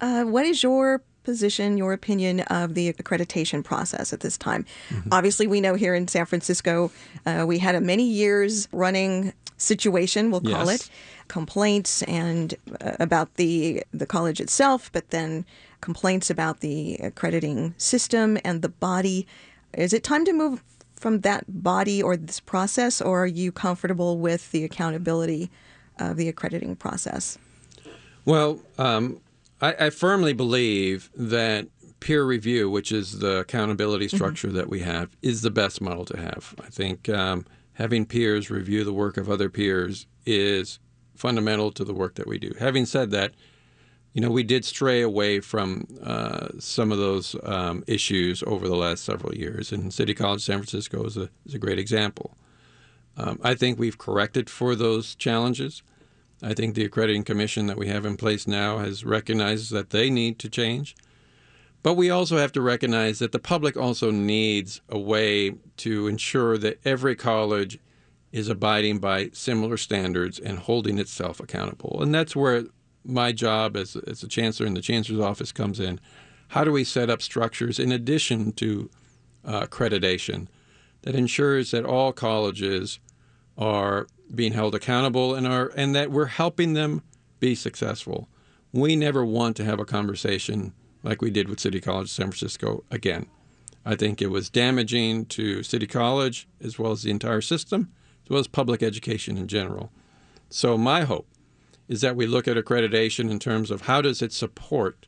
uh, 0.00 0.24
what 0.24 0.46
is 0.46 0.62
your 0.62 1.02
position, 1.22 1.76
your 1.78 1.92
opinion 1.92 2.40
of 2.40 2.74
the 2.74 2.92
accreditation 2.92 3.62
process 3.64 4.12
at 4.12 4.20
this 4.20 4.36
time? 4.38 4.64
Obviously, 5.12 5.46
we 5.46 5.60
know 5.60 5.74
here 5.74 5.94
in 5.94 6.08
San 6.08 6.26
Francisco, 6.26 6.90
uh, 7.26 7.44
we 7.46 7.58
had 7.58 7.74
a 7.74 7.80
many 7.80 8.04
years 8.04 8.68
running 8.72 9.32
situation, 9.56 10.30
we'll 10.30 10.40
call 10.40 10.66
Yes. 10.66 10.86
it, 10.86 10.90
complaints 11.28 12.02
and 12.04 12.54
uh, 12.80 12.96
about 12.98 13.34
the 13.34 13.84
the 13.92 14.06
college 14.06 14.40
itself, 14.40 14.90
but 14.92 15.10
then 15.10 15.44
complaints 15.80 16.30
about 16.30 16.60
the 16.60 16.94
accrediting 16.96 17.74
system 17.78 18.38
and 18.44 18.62
the 18.62 18.68
body. 18.68 19.26
Is 19.76 19.92
it 19.92 20.02
time 20.02 20.24
to 20.24 20.32
move 20.32 20.62
from 20.96 21.20
that 21.20 21.44
body 21.62 22.02
or 22.02 22.16
this 22.16 22.40
process, 22.40 23.00
or 23.00 23.22
are 23.24 23.26
you 23.26 23.52
comfortable 23.52 24.18
with 24.18 24.50
the 24.50 24.64
accountability 24.64 25.50
of 25.98 26.16
the 26.16 26.28
accrediting 26.28 26.74
process? 26.76 27.38
Well, 28.24 28.58
um, 28.78 29.20
I, 29.60 29.86
I 29.86 29.90
firmly 29.90 30.32
believe 30.32 31.10
that 31.14 31.68
peer 32.00 32.24
review, 32.24 32.70
which 32.70 32.92
is 32.92 33.18
the 33.18 33.38
accountability 33.38 34.08
structure 34.08 34.50
that 34.50 34.68
we 34.68 34.80
have, 34.80 35.16
is 35.22 35.42
the 35.42 35.50
best 35.50 35.80
model 35.80 36.04
to 36.06 36.16
have. 36.16 36.54
I 36.60 36.68
think 36.68 37.08
um, 37.08 37.46
having 37.74 38.06
peers 38.06 38.50
review 38.50 38.84
the 38.84 38.92
work 38.92 39.16
of 39.16 39.28
other 39.28 39.50
peers 39.50 40.06
is 40.24 40.78
fundamental 41.14 41.70
to 41.72 41.84
the 41.84 41.92
work 41.92 42.14
that 42.14 42.26
we 42.26 42.38
do. 42.38 42.54
Having 42.58 42.86
said 42.86 43.10
that, 43.10 43.34
you 44.14 44.20
know, 44.20 44.30
we 44.30 44.42
did 44.42 44.64
stray 44.64 45.02
away 45.02 45.40
from 45.40 45.86
uh, 46.02 46.48
some 46.58 46.90
of 46.90 46.98
those 46.98 47.36
um, 47.44 47.84
issues 47.86 48.42
over 48.44 48.66
the 48.66 48.76
last 48.76 49.04
several 49.04 49.34
years, 49.34 49.70
and 49.70 49.92
City 49.92 50.14
College 50.14 50.42
San 50.42 50.56
Francisco 50.56 51.04
is 51.04 51.16
a, 51.16 51.28
is 51.44 51.54
a 51.54 51.58
great 51.58 51.78
example. 51.78 52.36
Um, 53.16 53.38
I 53.44 53.54
think 53.54 53.78
we've 53.78 53.98
corrected 53.98 54.48
for 54.48 54.74
those 54.74 55.14
challenges. 55.14 55.82
I 56.42 56.54
think 56.54 56.74
the 56.74 56.84
accrediting 56.84 57.24
commission 57.24 57.66
that 57.66 57.76
we 57.76 57.88
have 57.88 58.06
in 58.06 58.16
place 58.16 58.46
now 58.46 58.78
has 58.78 59.04
recognized 59.04 59.72
that 59.72 59.90
they 59.90 60.10
need 60.10 60.38
to 60.38 60.48
change. 60.48 60.96
But 61.82 61.94
we 61.94 62.10
also 62.10 62.36
have 62.36 62.52
to 62.52 62.60
recognize 62.60 63.18
that 63.18 63.32
the 63.32 63.38
public 63.38 63.76
also 63.76 64.10
needs 64.10 64.80
a 64.88 64.98
way 64.98 65.54
to 65.78 66.06
ensure 66.08 66.58
that 66.58 66.78
every 66.84 67.16
college 67.16 67.78
is 68.32 68.48
abiding 68.48 68.98
by 68.98 69.30
similar 69.32 69.76
standards 69.76 70.38
and 70.38 70.58
holding 70.58 70.98
itself 70.98 71.40
accountable. 71.40 72.02
And 72.02 72.14
that's 72.14 72.36
where 72.36 72.64
my 73.04 73.32
job 73.32 73.76
as, 73.76 73.96
as 73.96 74.22
a 74.22 74.28
chancellor 74.28 74.66
in 74.66 74.74
the 74.74 74.82
chancellor's 74.82 75.20
office 75.20 75.52
comes 75.52 75.80
in. 75.80 76.00
How 76.48 76.64
do 76.64 76.72
we 76.72 76.84
set 76.84 77.10
up 77.10 77.22
structures 77.22 77.78
in 77.78 77.92
addition 77.92 78.52
to 78.52 78.90
uh, 79.44 79.66
accreditation 79.66 80.48
that 81.02 81.14
ensures 81.14 81.70
that 81.70 81.84
all 81.84 82.12
colleges 82.12 82.98
are 83.56 84.06
being 84.34 84.52
held 84.52 84.74
accountable 84.74 85.34
and 85.34 85.46
are 85.46 85.72
and 85.76 85.94
that 85.94 86.10
we're 86.10 86.26
helping 86.26 86.74
them 86.74 87.02
be 87.40 87.54
successful. 87.54 88.28
We 88.72 88.94
never 88.96 89.24
want 89.24 89.56
to 89.56 89.64
have 89.64 89.80
a 89.80 89.84
conversation 89.84 90.72
like 91.02 91.22
we 91.22 91.30
did 91.30 91.48
with 91.48 91.60
City 91.60 91.80
College 91.80 92.10
San 92.10 92.26
Francisco 92.26 92.84
again. 92.90 93.26
I 93.84 93.96
think 93.96 94.20
it 94.20 94.28
was 94.28 94.50
damaging 94.50 95.26
to 95.26 95.62
City 95.62 95.86
College 95.86 96.46
as 96.60 96.78
well 96.78 96.92
as 96.92 97.02
the 97.02 97.10
entire 97.10 97.40
system, 97.40 97.90
as 98.24 98.30
well 98.30 98.40
as 98.40 98.46
public 98.46 98.82
education 98.82 99.36
in 99.38 99.48
general. 99.48 99.90
So 100.50 100.76
my 100.76 101.02
hope 101.02 101.26
is 101.88 102.02
that 102.02 102.16
we 102.16 102.26
look 102.26 102.46
at 102.46 102.56
accreditation 102.56 103.30
in 103.30 103.38
terms 103.38 103.70
of 103.70 103.82
how 103.82 104.00
does 104.00 104.22
it 104.22 104.32
support, 104.32 105.06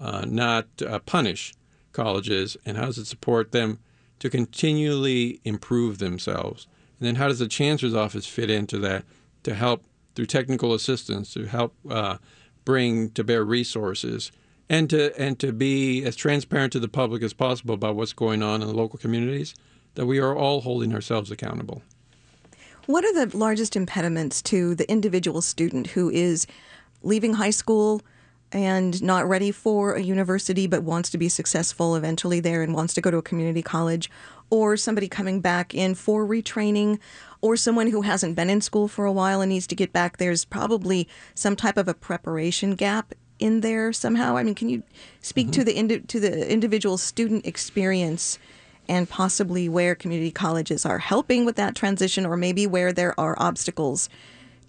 uh, 0.00 0.24
not 0.26 0.66
uh, 0.84 0.98
punish 1.00 1.54
colleges, 1.92 2.56
and 2.64 2.76
how 2.76 2.86
does 2.86 2.98
it 2.98 3.06
support 3.06 3.52
them 3.52 3.78
to 4.18 4.30
continually 4.30 5.40
improve 5.44 5.98
themselves? 5.98 6.66
And 7.00 7.06
then 7.06 7.14
how 7.16 7.28
does 7.28 7.38
the 7.38 7.48
chancellor's 7.48 7.94
office 7.94 8.26
fit 8.26 8.50
into 8.50 8.78
that 8.78 9.04
to 9.42 9.54
help 9.54 9.84
through 10.14 10.26
technical 10.26 10.74
assistance, 10.74 11.32
to 11.32 11.46
help 11.46 11.74
uh, 11.88 12.18
bring 12.64 13.10
to 13.12 13.24
bear 13.24 13.42
resources, 13.42 14.30
and 14.68 14.88
to 14.90 15.18
and 15.18 15.38
to 15.40 15.52
be 15.52 16.04
as 16.04 16.14
transparent 16.14 16.72
to 16.74 16.78
the 16.78 16.88
public 16.88 17.22
as 17.22 17.32
possible 17.32 17.74
about 17.74 17.96
what's 17.96 18.12
going 18.12 18.42
on 18.42 18.60
in 18.60 18.68
the 18.68 18.74
local 18.74 18.98
communities, 18.98 19.54
that 19.94 20.06
we 20.06 20.18
are 20.18 20.36
all 20.36 20.60
holding 20.60 20.92
ourselves 20.94 21.30
accountable. 21.30 21.82
What 22.86 23.04
are 23.04 23.26
the 23.26 23.36
largest 23.36 23.76
impediments 23.76 24.42
to 24.42 24.74
the 24.74 24.90
individual 24.90 25.40
student 25.40 25.88
who 25.88 26.10
is 26.10 26.46
leaving 27.02 27.34
high 27.34 27.50
school 27.50 28.02
and 28.52 29.02
not 29.02 29.28
ready 29.28 29.50
for 29.50 29.94
a 29.94 30.02
university 30.02 30.66
but 30.66 30.82
wants 30.82 31.10
to 31.10 31.18
be 31.18 31.28
successful 31.28 31.94
eventually 31.96 32.40
there 32.40 32.62
and 32.62 32.74
wants 32.74 32.94
to 32.94 33.00
go 33.00 33.10
to 33.10 33.18
a 33.18 33.22
community 33.22 33.62
college, 33.62 34.10
or 34.50 34.76
somebody 34.76 35.08
coming 35.08 35.40
back 35.40 35.74
in 35.74 35.94
for 35.94 36.26
retraining, 36.26 36.98
or 37.40 37.56
someone 37.56 37.90
who 37.90 38.02
hasn't 38.02 38.34
been 38.34 38.50
in 38.50 38.60
school 38.60 38.88
for 38.88 39.04
a 39.04 39.12
while 39.12 39.40
and 39.40 39.50
needs 39.50 39.66
to 39.68 39.74
get 39.74 39.92
back? 39.92 40.16
There's 40.16 40.44
probably 40.44 41.08
some 41.34 41.56
type 41.56 41.76
of 41.76 41.88
a 41.88 41.94
preparation 41.94 42.74
gap 42.74 43.14
in 43.38 43.60
there 43.60 43.92
somehow. 43.92 44.36
I 44.36 44.42
mean, 44.42 44.54
can 44.54 44.68
you 44.68 44.82
speak 45.20 45.46
mm-hmm. 45.46 45.52
to 45.52 45.64
the 45.64 45.76
indi- 45.76 46.00
to 46.00 46.20
the 46.20 46.50
individual 46.50 46.98
student 46.98 47.46
experience? 47.46 48.38
and 48.88 49.08
possibly 49.08 49.68
where 49.68 49.94
community 49.94 50.32
colleges 50.32 50.84
are 50.84 50.98
helping 50.98 51.44
with 51.44 51.54
that 51.54 51.76
transition, 51.76 52.26
or 52.26 52.36
maybe 52.36 52.66
where 52.66 52.92
there 52.92 53.18
are 53.20 53.36
obstacles 53.38 54.08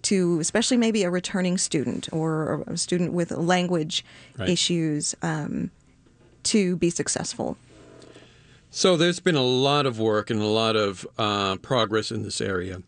to, 0.02 0.40
especially 0.40 0.76
maybe 0.76 1.02
a 1.04 1.10
returning 1.10 1.58
student 1.58 2.08
or 2.12 2.64
a 2.66 2.76
student 2.76 3.12
with 3.12 3.30
language 3.30 4.04
Right. 4.38 4.48
issues, 4.48 5.14
um, 5.22 5.70
to 6.44 6.76
be 6.76 6.90
successful. 6.90 7.56
So 8.70 8.96
there's 8.96 9.20
been 9.20 9.36
a 9.36 9.42
lot 9.42 9.86
of 9.86 9.98
work 9.98 10.30
and 10.30 10.40
a 10.40 10.46
lot 10.46 10.76
of 10.76 11.06
uh, 11.18 11.56
progress 11.56 12.10
in 12.10 12.22
this 12.22 12.40
area. 12.40 12.82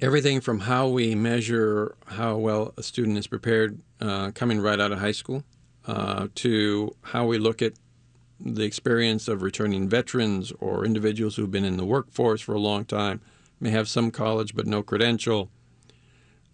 Everything 0.00 0.40
from 0.40 0.60
how 0.60 0.88
we 0.88 1.14
measure 1.14 1.94
how 2.06 2.36
well 2.36 2.72
a 2.76 2.82
student 2.82 3.16
is 3.18 3.26
prepared 3.26 3.80
uh, 4.00 4.30
coming 4.32 4.60
right 4.60 4.78
out 4.78 4.92
of 4.92 4.98
high 4.98 5.12
school, 5.12 5.44
uh, 5.86 6.28
to 6.36 6.94
how 7.02 7.26
we 7.26 7.38
look 7.38 7.62
at 7.62 7.72
the 8.40 8.62
experience 8.64 9.26
of 9.26 9.42
returning 9.42 9.88
veterans 9.88 10.52
or 10.60 10.84
individuals 10.84 11.34
who've 11.36 11.50
been 11.50 11.64
in 11.64 11.76
the 11.76 11.84
workforce 11.84 12.40
for 12.40 12.54
a 12.54 12.60
long 12.60 12.84
time, 12.84 13.20
may 13.60 13.70
have 13.70 13.88
some 13.88 14.10
college 14.10 14.54
but 14.54 14.66
no 14.66 14.82
credential. 14.82 15.50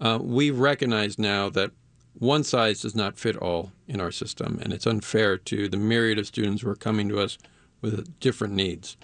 Uh, 0.00 0.18
we 0.20 0.50
recognize 0.50 1.18
now 1.18 1.48
that 1.50 1.70
one 2.18 2.44
size 2.44 2.82
does 2.82 2.94
not 2.94 3.18
fit 3.18 3.36
all 3.36 3.72
in 3.88 4.00
our 4.00 4.12
system, 4.12 4.58
and 4.62 4.72
it's 4.72 4.86
unfair 4.86 5.36
to 5.36 5.68
the 5.68 5.76
myriad 5.76 6.18
of 6.18 6.26
students 6.26 6.62
who 6.62 6.70
are 6.70 6.76
coming 6.76 7.08
to 7.08 7.20
us 7.20 7.38
with 7.80 8.18
different 8.20 8.54
needs. 8.54 8.96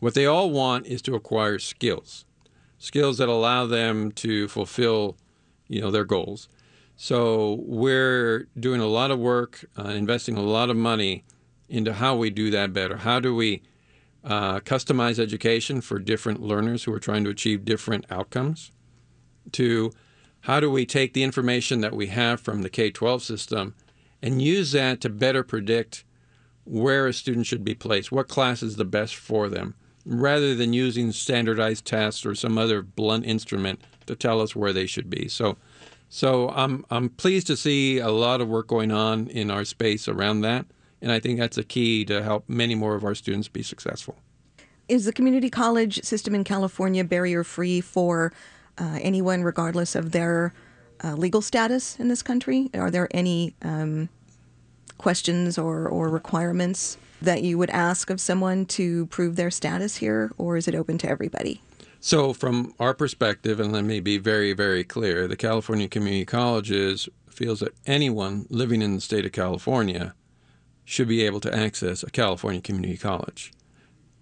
What 0.00 0.14
they 0.14 0.26
all 0.26 0.50
want 0.50 0.86
is 0.86 1.00
to 1.02 1.14
acquire 1.14 1.58
skills, 1.58 2.26
skills 2.78 3.18
that 3.18 3.28
allow 3.28 3.66
them 3.66 4.12
to 4.12 4.48
fulfill, 4.48 5.16
you 5.68 5.80
know, 5.80 5.90
their 5.90 6.04
goals. 6.04 6.48
So 6.96 7.60
we're 7.62 8.46
doing 8.58 8.80
a 8.80 8.86
lot 8.86 9.10
of 9.10 9.18
work, 9.18 9.64
uh, 9.78 9.88
investing 9.88 10.36
a 10.36 10.42
lot 10.42 10.70
of 10.70 10.76
money 10.76 11.24
into 11.68 11.94
how 11.94 12.14
we 12.16 12.30
do 12.30 12.50
that 12.50 12.72
better. 12.72 12.98
How 12.98 13.20
do 13.20 13.34
we 13.34 13.62
uh, 14.22 14.60
customize 14.60 15.18
education 15.18 15.80
for 15.80 15.98
different 15.98 16.42
learners 16.42 16.84
who 16.84 16.92
are 16.92 17.00
trying 17.00 17.24
to 17.24 17.30
achieve 17.30 17.64
different 17.64 18.04
outcomes? 18.10 18.70
To 19.52 19.92
how 20.44 20.60
do 20.60 20.70
we 20.70 20.84
take 20.84 21.14
the 21.14 21.22
information 21.22 21.80
that 21.80 21.96
we 21.96 22.08
have 22.08 22.38
from 22.38 22.60
the 22.60 22.68
K 22.68 22.90
12 22.90 23.22
system 23.22 23.74
and 24.20 24.42
use 24.42 24.72
that 24.72 25.00
to 25.00 25.08
better 25.08 25.42
predict 25.42 26.04
where 26.64 27.06
a 27.06 27.14
student 27.14 27.46
should 27.46 27.64
be 27.64 27.74
placed, 27.74 28.12
what 28.12 28.28
class 28.28 28.62
is 28.62 28.76
the 28.76 28.84
best 28.84 29.16
for 29.16 29.48
them, 29.48 29.74
rather 30.04 30.54
than 30.54 30.74
using 30.74 31.12
standardized 31.12 31.86
tests 31.86 32.26
or 32.26 32.34
some 32.34 32.58
other 32.58 32.82
blunt 32.82 33.24
instrument 33.24 33.80
to 34.04 34.14
tell 34.14 34.42
us 34.42 34.54
where 34.54 34.74
they 34.74 34.84
should 34.84 35.08
be. 35.08 35.28
So, 35.28 35.56
so 36.10 36.50
I'm 36.50 36.84
I'm 36.90 37.08
pleased 37.08 37.46
to 37.46 37.56
see 37.56 37.98
a 37.98 38.10
lot 38.10 38.42
of 38.42 38.48
work 38.48 38.66
going 38.66 38.92
on 38.92 39.28
in 39.28 39.50
our 39.50 39.64
space 39.64 40.08
around 40.08 40.42
that, 40.42 40.66
and 41.00 41.10
I 41.10 41.20
think 41.20 41.38
that's 41.38 41.56
a 41.56 41.64
key 41.64 42.04
to 42.04 42.22
help 42.22 42.46
many 42.48 42.74
more 42.74 42.94
of 42.94 43.04
our 43.04 43.14
students 43.14 43.48
be 43.48 43.62
successful. 43.62 44.16
Is 44.88 45.06
the 45.06 45.12
community 45.12 45.48
college 45.48 46.02
system 46.04 46.34
in 46.34 46.44
California 46.44 47.02
barrier 47.02 47.44
free 47.44 47.80
for 47.80 48.30
uh, 48.78 48.98
anyone, 49.00 49.42
regardless 49.42 49.94
of 49.94 50.12
their 50.12 50.52
uh, 51.02 51.14
legal 51.14 51.42
status 51.42 51.98
in 51.98 52.08
this 52.08 52.22
country? 52.22 52.70
Are 52.74 52.90
there 52.90 53.08
any 53.12 53.54
um, 53.62 54.08
questions 54.98 55.58
or, 55.58 55.88
or 55.88 56.08
requirements 56.08 56.96
that 57.20 57.42
you 57.42 57.58
would 57.58 57.70
ask 57.70 58.10
of 58.10 58.20
someone 58.20 58.66
to 58.66 59.06
prove 59.06 59.36
their 59.36 59.50
status 59.50 59.96
here, 59.96 60.32
or 60.38 60.56
is 60.56 60.68
it 60.68 60.74
open 60.74 60.98
to 60.98 61.08
everybody? 61.08 61.60
So, 62.00 62.34
from 62.34 62.74
our 62.78 62.92
perspective, 62.92 63.58
and 63.60 63.72
let 63.72 63.84
me 63.84 64.00
be 64.00 64.18
very, 64.18 64.52
very 64.52 64.84
clear, 64.84 65.26
the 65.26 65.36
California 65.36 65.88
Community 65.88 66.26
Colleges 66.26 67.08
feels 67.30 67.60
that 67.60 67.74
anyone 67.86 68.46
living 68.50 68.82
in 68.82 68.94
the 68.94 69.00
state 69.00 69.24
of 69.24 69.32
California 69.32 70.14
should 70.84 71.08
be 71.08 71.22
able 71.22 71.40
to 71.40 71.54
access 71.54 72.02
a 72.02 72.10
California 72.10 72.60
community 72.60 72.98
college. 72.98 73.52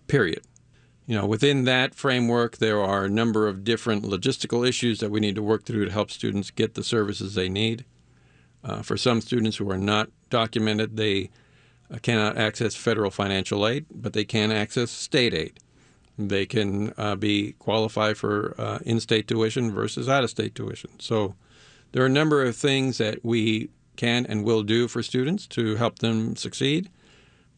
Period. 0.07 0.43
You 1.13 1.19
know, 1.19 1.27
within 1.27 1.65
that 1.65 1.95
framework, 1.95 2.57
there 2.57 2.81
are 2.81 3.05
a 3.05 3.11
number 3.11 3.47
of 3.47 3.65
different 3.65 4.03
logistical 4.03 4.67
issues 4.67 5.01
that 5.01 5.11
we 5.11 5.21
need 5.21 5.35
to 5.35 5.43
work 5.43 5.67
through 5.67 5.85
to 5.85 5.93
help 5.93 6.11
students 6.11 6.51
get 6.51 6.73
the 6.73 6.83
services 6.83 7.35
they 7.35 7.51
need. 7.51 7.85
Uh, 8.65 8.81
for 8.81 8.97
some 8.97 9.21
students 9.21 9.59
who 9.59 9.71
are 9.71 9.77
not 9.77 10.09
documented, 10.31 10.97
they 10.97 11.29
uh, 11.93 11.99
cannot 11.99 12.39
access 12.39 12.75
federal 12.75 13.11
financial 13.11 13.69
aid, 13.69 13.85
but 13.95 14.15
they 14.15 14.25
can 14.25 14.51
access 14.51 14.91
state 14.91 15.35
aid. 15.35 15.61
They 16.17 16.47
can 16.47 16.95
uh, 16.97 17.17
be 17.17 17.57
qualified 17.59 18.17
for 18.17 18.55
uh, 18.57 18.79
in-state 18.87 19.29
tuition 19.29 19.71
versus 19.71 20.09
out-of-state 20.09 20.55
tuition. 20.55 20.93
So 20.99 21.35
there 21.91 22.03
are 22.03 22.07
a 22.07 22.09
number 22.21 22.43
of 22.43 22.57
things 22.57 22.97
that 22.97 23.23
we 23.23 23.69
can 23.97 24.25
and 24.25 24.47
will 24.47 24.63
do 24.63 24.89
for 24.89 25.03
students 25.03 25.47
to 25.49 25.77
help 25.77 25.99
them 25.99 26.37
succeed. 26.37 26.89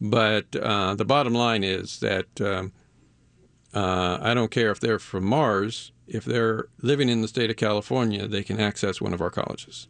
But 0.01 0.53
uh, 0.57 0.95
the 0.95 1.05
bottom 1.05 1.33
line 1.33 1.63
is 1.63 2.01
that 2.01 2.41
um, 2.41 2.73
uh, 3.75 4.17
I 4.21 4.33
don't 4.33 4.51
care 4.51 4.71
if 4.71 4.79
they're 4.79 4.99
from 4.99 5.25
Mars. 5.25 5.91
If 6.07 6.23
they're 6.23 6.67
living 6.81 7.09
in 7.09 7.21
the 7.21 7.27
state 7.27 7.49
of 7.49 7.57
California, 7.57 8.25
they 8.27 8.41
can 8.41 8.59
access 8.59 9.01
one 9.01 9.13
of 9.13 9.21
our 9.21 9.29
colleges. 9.29 9.87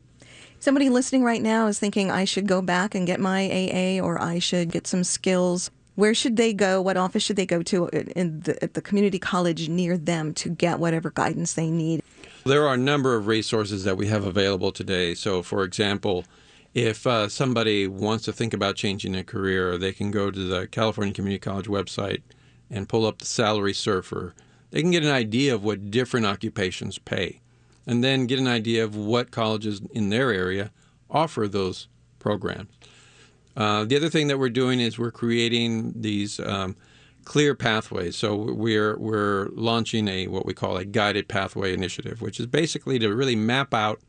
Somebody 0.60 0.90
listening 0.90 1.24
right 1.24 1.42
now 1.42 1.68
is 1.68 1.78
thinking, 1.78 2.10
I 2.10 2.26
should 2.26 2.48
go 2.48 2.62
back 2.62 2.96
and 2.96 3.06
get 3.06 3.20
my 3.20 3.46
AA 3.48 4.04
or 4.04 4.20
I 4.20 4.40
should 4.40 4.72
get 4.72 4.88
some 4.88 5.04
skills. 5.04 5.70
Where 5.94 6.16
should 6.16 6.36
they 6.36 6.54
go? 6.54 6.82
What 6.82 6.98
office 6.98 7.22
should 7.22 7.36
they 7.36 7.46
go 7.46 7.62
to 7.64 7.88
in 7.88 8.40
the, 8.40 8.62
at 8.64 8.74
the 8.74 8.82
community 8.82 9.20
college 9.20 9.70
near 9.70 9.98
them 9.98 10.34
to 10.36 10.50
get 10.50 10.80
whatever 10.80 11.12
guidance 11.12 11.54
they 11.54 11.70
need? 11.70 12.02
There 12.46 12.68
are 12.68 12.74
a 12.74 12.78
number 12.78 13.16
of 13.16 13.28
resources 13.28 13.84
that 13.84 13.98
we 13.98 14.08
have 14.08 14.26
available 14.26 14.72
today. 14.72 15.14
So, 15.14 15.44
for 15.44 15.64
example, 15.64 16.26
if 16.74 17.06
uh, 17.06 17.30
somebody 17.30 17.88
wants 17.88 18.26
to 18.26 18.34
think 18.34 18.54
about 18.54 18.76
changing 18.76 19.12
their 19.12 19.24
career, 19.24 19.78
they 19.78 19.94
can 19.94 20.10
go 20.10 20.32
to 20.32 20.40
the 20.40 20.68
California 20.68 21.14
Community 21.14 21.40
College 21.40 21.68
website 21.68 22.22
and 22.70 22.90
pull 22.90 23.06
up 23.06 23.20
the 23.20 23.26
salary 23.26 23.74
surfer. 23.74 24.34
They 24.72 24.82
can 24.82 24.92
get 24.92 25.04
an 25.04 25.12
idea 25.12 25.54
of 25.54 25.64
what 25.64 25.92
different 25.92 26.26
occupations 26.26 26.98
pay 26.98 27.42
and 27.88 28.04
then 28.04 28.28
get 28.28 28.40
an 28.40 28.48
idea 28.48 28.84
of 28.84 28.96
what 28.96 29.32
colleges 29.32 29.82
in 29.92 30.10
their 30.10 30.32
area 30.32 30.72
offer 31.10 31.48
those 31.48 31.88
programs. 32.20 32.72
Uh, 33.56 33.86
the 33.86 33.96
other 33.96 34.10
thing 34.10 34.28
that 34.28 34.40
we're 34.40 34.50
doing 34.50 34.80
is 34.80 35.00
we're 35.00 35.12
creating 35.12 35.94
these 35.96 36.40
um, 36.42 36.76
clear 37.24 37.56
pathways. 37.56 38.16
So 38.16 38.36
we're 38.36 38.98
we're 38.98 39.50
launching 39.54 40.08
a 40.08 40.28
what 40.28 40.46
we 40.46 40.54
call 40.54 40.78
a 40.78 40.86
guided 40.86 41.28
pathway 41.28 41.74
initiative, 41.74 42.22
which 42.22 42.40
is 42.40 42.48
basically 42.48 43.00
to 43.00 43.14
really 43.14 43.36
map 43.36 43.74
out 43.74 44.02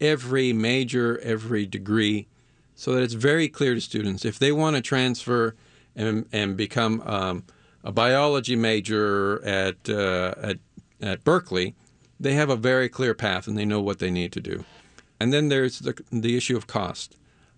every 0.00 0.52
major, 0.52 1.18
every 1.20 1.66
degree, 1.66 2.26
so 2.74 2.94
that 2.94 3.02
it's 3.02 3.14
very 3.14 3.48
clear 3.48 3.74
to 3.74 3.80
students 3.80 4.24
if 4.24 4.38
they 4.38 4.52
want 4.52 4.76
to 4.76 4.82
transfer 4.82 5.54
and 5.94 6.26
and 6.32 6.56
become 6.56 7.02
um, 7.04 7.44
a 7.84 7.92
biology 7.92 8.56
major 8.56 9.42
at 9.44 9.88
uh, 9.88 10.34
at 10.42 10.58
at 11.00 11.24
Berkeley, 11.24 11.74
they 12.18 12.34
have 12.34 12.50
a 12.50 12.56
very 12.56 12.88
clear 12.88 13.14
path 13.14 13.46
and 13.46 13.56
they 13.56 13.64
know 13.64 13.80
what 13.80 13.98
they 13.98 14.10
need 14.10 14.32
to 14.32 14.40
do. 14.40 14.64
And 15.18 15.32
then 15.32 15.48
there's 15.48 15.80
the 15.80 15.94
the 16.10 16.36
issue 16.36 16.56
of 16.56 16.66
cost. 16.66 17.16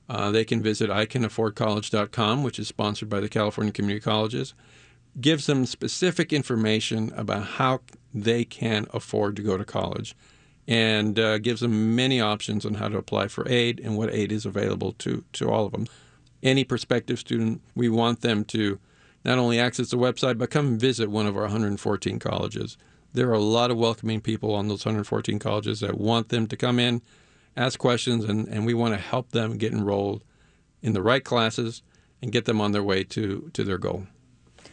Uh, 0.08 0.30
they 0.30 0.44
can 0.44 0.61
visit 0.61 0.90
ICanAffordCollege.com, 0.90 2.42
which 2.42 2.58
is 2.58 2.68
sponsored 2.68 3.08
by 3.08 3.20
the 3.20 3.28
California 3.28 3.72
Community 3.72 4.02
Colleges, 4.02 4.52
gives 5.20 5.46
them 5.46 5.64
specific 5.64 6.32
information 6.32 7.12
about 7.16 7.44
how 7.44 7.80
they 8.12 8.44
can 8.44 8.87
afford 8.92 9.37
to 9.37 9.42
go 9.42 9.56
to 9.56 9.64
college, 9.64 10.14
and 10.68 11.18
uh, 11.18 11.38
gives 11.38 11.61
them 11.61 11.94
many 11.94 12.20
options 12.20 12.66
on 12.66 12.74
how 12.74 12.88
to 12.88 12.98
apply 12.98 13.28
for 13.28 13.48
aid 13.48 13.80
and 13.80 13.96
what 13.96 14.12
aid 14.12 14.32
is 14.32 14.44
available 14.44 14.92
to, 14.92 15.24
to 15.32 15.48
all 15.48 15.66
of 15.66 15.72
them. 15.72 15.87
Any 16.42 16.64
prospective 16.64 17.18
student, 17.18 17.62
we 17.74 17.88
want 17.88 18.20
them 18.20 18.44
to 18.46 18.80
not 19.24 19.38
only 19.38 19.58
access 19.58 19.90
the 19.90 19.96
website, 19.96 20.38
but 20.38 20.50
come 20.50 20.78
visit 20.78 21.11
one 21.11 21.26
of 21.26 21.37
our 21.37 21.42
114 21.42 22.18
colleges. 22.18 22.76
There 23.12 23.28
are 23.28 23.35
a 23.35 23.38
lot 23.38 23.70
of 23.70 23.76
welcoming 23.76 24.20
people 24.20 24.54
on 24.54 24.68
those 24.68 24.85
114 24.85 25.38
colleges 25.38 25.80
that 25.80 25.98
want 25.98 26.30
them 26.30 26.46
to 26.46 26.56
come 26.56 26.78
in, 26.78 27.02
ask 27.56 27.78
questions, 27.78 28.24
and, 28.24 28.48
and 28.48 28.64
we 28.64 28.74
want 28.74 28.94
to 28.94 29.00
help 29.00 29.30
them 29.30 29.58
get 29.58 29.72
enrolled 29.72 30.24
in 30.82 30.92
the 30.92 31.02
right 31.02 31.22
classes 31.22 31.82
and 32.20 32.32
get 32.32 32.46
them 32.46 32.61
on 32.61 32.72
their 32.72 32.82
way 32.82 33.04
to, 33.04 33.50
to 33.52 33.64
their 33.64 33.78
goal. 33.78 34.06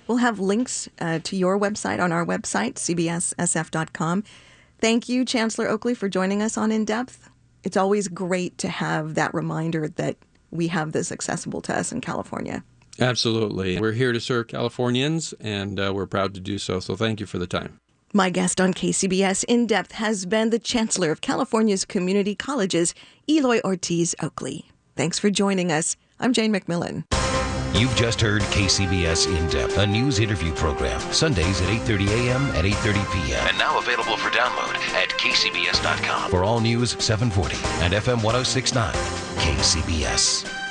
We'll 0.07 0.17
have 0.17 0.39
links 0.39 0.89
uh, 0.99 1.19
to 1.23 1.35
your 1.35 1.59
website 1.59 1.99
on 1.99 2.11
our 2.11 2.25
website, 2.25 2.75
cbssf.com. 2.75 4.23
Thank 4.79 5.09
you, 5.09 5.25
Chancellor 5.25 5.67
Oakley, 5.67 5.93
for 5.93 6.07
joining 6.07 6.41
us 6.41 6.57
on 6.57 6.71
In 6.71 6.85
Depth. 6.85 7.29
It's 7.63 7.77
always 7.77 8.07
great 8.07 8.57
to 8.59 8.69
have 8.69 9.15
that 9.15 9.33
reminder 9.33 9.89
that 9.89 10.17
we 10.51 10.69
have 10.69 10.93
this 10.93 11.11
accessible 11.11 11.61
to 11.63 11.77
us 11.77 11.91
in 11.91 12.01
California. 12.01 12.63
Absolutely. 12.99 13.79
We're 13.79 13.93
here 13.93 14.11
to 14.11 14.19
serve 14.19 14.47
Californians, 14.47 15.33
and 15.39 15.79
uh, 15.79 15.91
we're 15.93 16.05
proud 16.07 16.33
to 16.35 16.39
do 16.39 16.57
so. 16.57 16.79
So 16.79 16.95
thank 16.95 17.19
you 17.19 17.25
for 17.25 17.37
the 17.37 17.47
time. 17.47 17.79
My 18.13 18.29
guest 18.31 18.59
on 18.59 18.73
KCBS 18.73 19.43
In 19.47 19.67
Depth 19.67 19.91
has 19.93 20.25
been 20.25 20.49
the 20.49 20.57
Chancellor 20.57 21.11
of 21.11 21.21
California's 21.21 21.85
Community 21.85 22.33
Colleges, 22.33 22.95
Eloy 23.29 23.59
Ortiz 23.63 24.15
Oakley. 24.21 24.65
Thanks 24.95 25.19
for 25.19 25.29
joining 25.29 25.71
us. 25.71 25.95
I'm 26.19 26.33
Jane 26.33 26.51
McMillan. 26.51 27.03
You've 27.79 27.95
just 27.95 28.19
heard 28.19 28.41
KCBS 28.41 29.27
In 29.27 29.47
Depth, 29.47 29.77
a 29.77 29.85
news 29.85 30.19
interview 30.19 30.51
program, 30.53 30.99
Sundays 31.13 31.61
at 31.61 31.69
8:30 31.69 32.07
a.m. 32.09 32.41
and 32.55 32.65
8:30 32.65 33.13
p.m. 33.13 33.47
And 33.47 33.57
now 33.59 33.77
available 33.77 34.17
for 34.17 34.29
download 34.31 34.75
at 34.95 35.09
kcbs.com 35.09 36.31
for 36.31 36.43
all 36.43 36.59
news 36.59 36.97
740 36.99 37.55
and 37.85 37.93
FM 37.93 38.23
1069. 38.23 38.93
KCBS. 39.37 40.68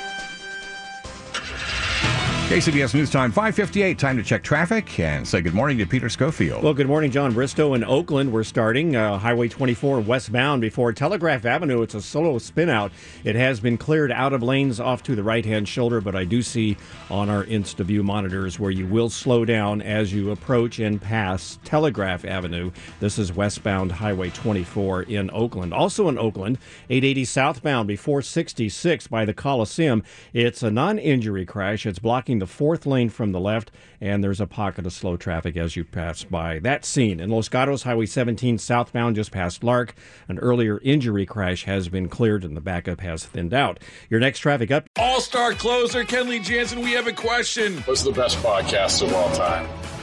KCBS 2.49 2.95
News 2.95 3.11
Time 3.11 3.31
558. 3.31 3.99
Time 3.99 4.17
to 4.17 4.23
check 4.23 4.41
traffic 4.41 4.99
and 4.99 5.27
say 5.27 5.39
good 5.39 5.53
morning 5.53 5.77
to 5.77 5.85
Peter 5.85 6.09
Schofield. 6.09 6.63
Well, 6.63 6.73
good 6.73 6.87
morning, 6.87 7.11
John 7.11 7.31
Bristow 7.31 7.75
in 7.75 7.83
Oakland. 7.83 8.33
We're 8.33 8.43
starting 8.43 8.95
uh, 8.95 9.19
Highway 9.19 9.49
24 9.49 9.99
westbound 9.99 10.59
before 10.59 10.91
Telegraph 10.91 11.45
Avenue. 11.45 11.83
It's 11.83 11.93
a 11.93 12.01
solo 12.01 12.39
spin 12.39 12.67
out. 12.67 12.91
It 13.23 13.35
has 13.35 13.59
been 13.59 13.77
cleared 13.77 14.11
out 14.11 14.33
of 14.33 14.41
lanes 14.41 14.79
off 14.79 15.03
to 15.03 15.15
the 15.15 15.21
right 15.21 15.45
hand 15.45 15.69
shoulder, 15.69 16.01
but 16.01 16.15
I 16.15 16.23
do 16.25 16.41
see 16.41 16.75
on 17.11 17.29
our 17.29 17.43
InstaView 17.43 18.01
monitors 18.01 18.59
where 18.59 18.71
you 18.71 18.87
will 18.87 19.11
slow 19.11 19.45
down 19.45 19.83
as 19.83 20.11
you 20.11 20.31
approach 20.31 20.79
and 20.79 20.99
pass 20.99 21.59
Telegraph 21.63 22.25
Avenue. 22.25 22.71
This 22.99 23.19
is 23.19 23.31
westbound 23.31 23.91
Highway 23.91 24.31
24 24.31 25.03
in 25.03 25.29
Oakland. 25.29 25.71
Also 25.71 26.09
in 26.09 26.17
Oakland, 26.17 26.57
880 26.89 27.25
southbound 27.25 27.87
before 27.87 28.23
66 28.23 29.05
by 29.05 29.23
the 29.23 29.35
Coliseum. 29.35 30.01
It's 30.33 30.63
a 30.63 30.71
non 30.71 30.97
injury 30.97 31.45
crash. 31.45 31.85
It's 31.85 31.99
blocking 31.99 32.38
the 32.39 32.47
fourth 32.47 32.85
lane 32.85 33.09
from 33.09 33.31
the 33.31 33.39
left, 33.39 33.71
and 34.01 34.23
there's 34.23 34.41
a 34.41 34.47
pocket 34.47 34.85
of 34.85 34.93
slow 34.93 35.17
traffic 35.17 35.55
as 35.55 35.75
you 35.75 35.83
pass 35.83 36.23
by 36.23 36.59
that 36.59 36.85
scene. 36.85 37.19
In 37.19 37.29
Los 37.29 37.49
Gatos, 37.49 37.83
Highway 37.83 38.05
17 38.05 38.57
southbound 38.57 39.15
just 39.15 39.31
past 39.31 39.63
Lark, 39.63 39.95
an 40.27 40.39
earlier 40.39 40.79
injury 40.83 41.25
crash 41.25 41.65
has 41.65 41.89
been 41.89 42.09
cleared 42.09 42.43
and 42.43 42.55
the 42.55 42.61
backup 42.61 43.01
has 43.01 43.25
thinned 43.25 43.53
out. 43.53 43.79
Your 44.09 44.19
next 44.19 44.39
traffic 44.39 44.71
up. 44.71 44.87
All 44.97 45.21
star 45.21 45.53
closer, 45.53 46.03
Kenley 46.03 46.43
Jansen, 46.43 46.81
we 46.81 46.91
have 46.93 47.07
a 47.07 47.13
question. 47.13 47.77
What's 47.83 48.03
the 48.03 48.11
best 48.11 48.37
podcast 48.37 49.01
of 49.01 49.13
all 49.13 49.31
time? 49.35 49.67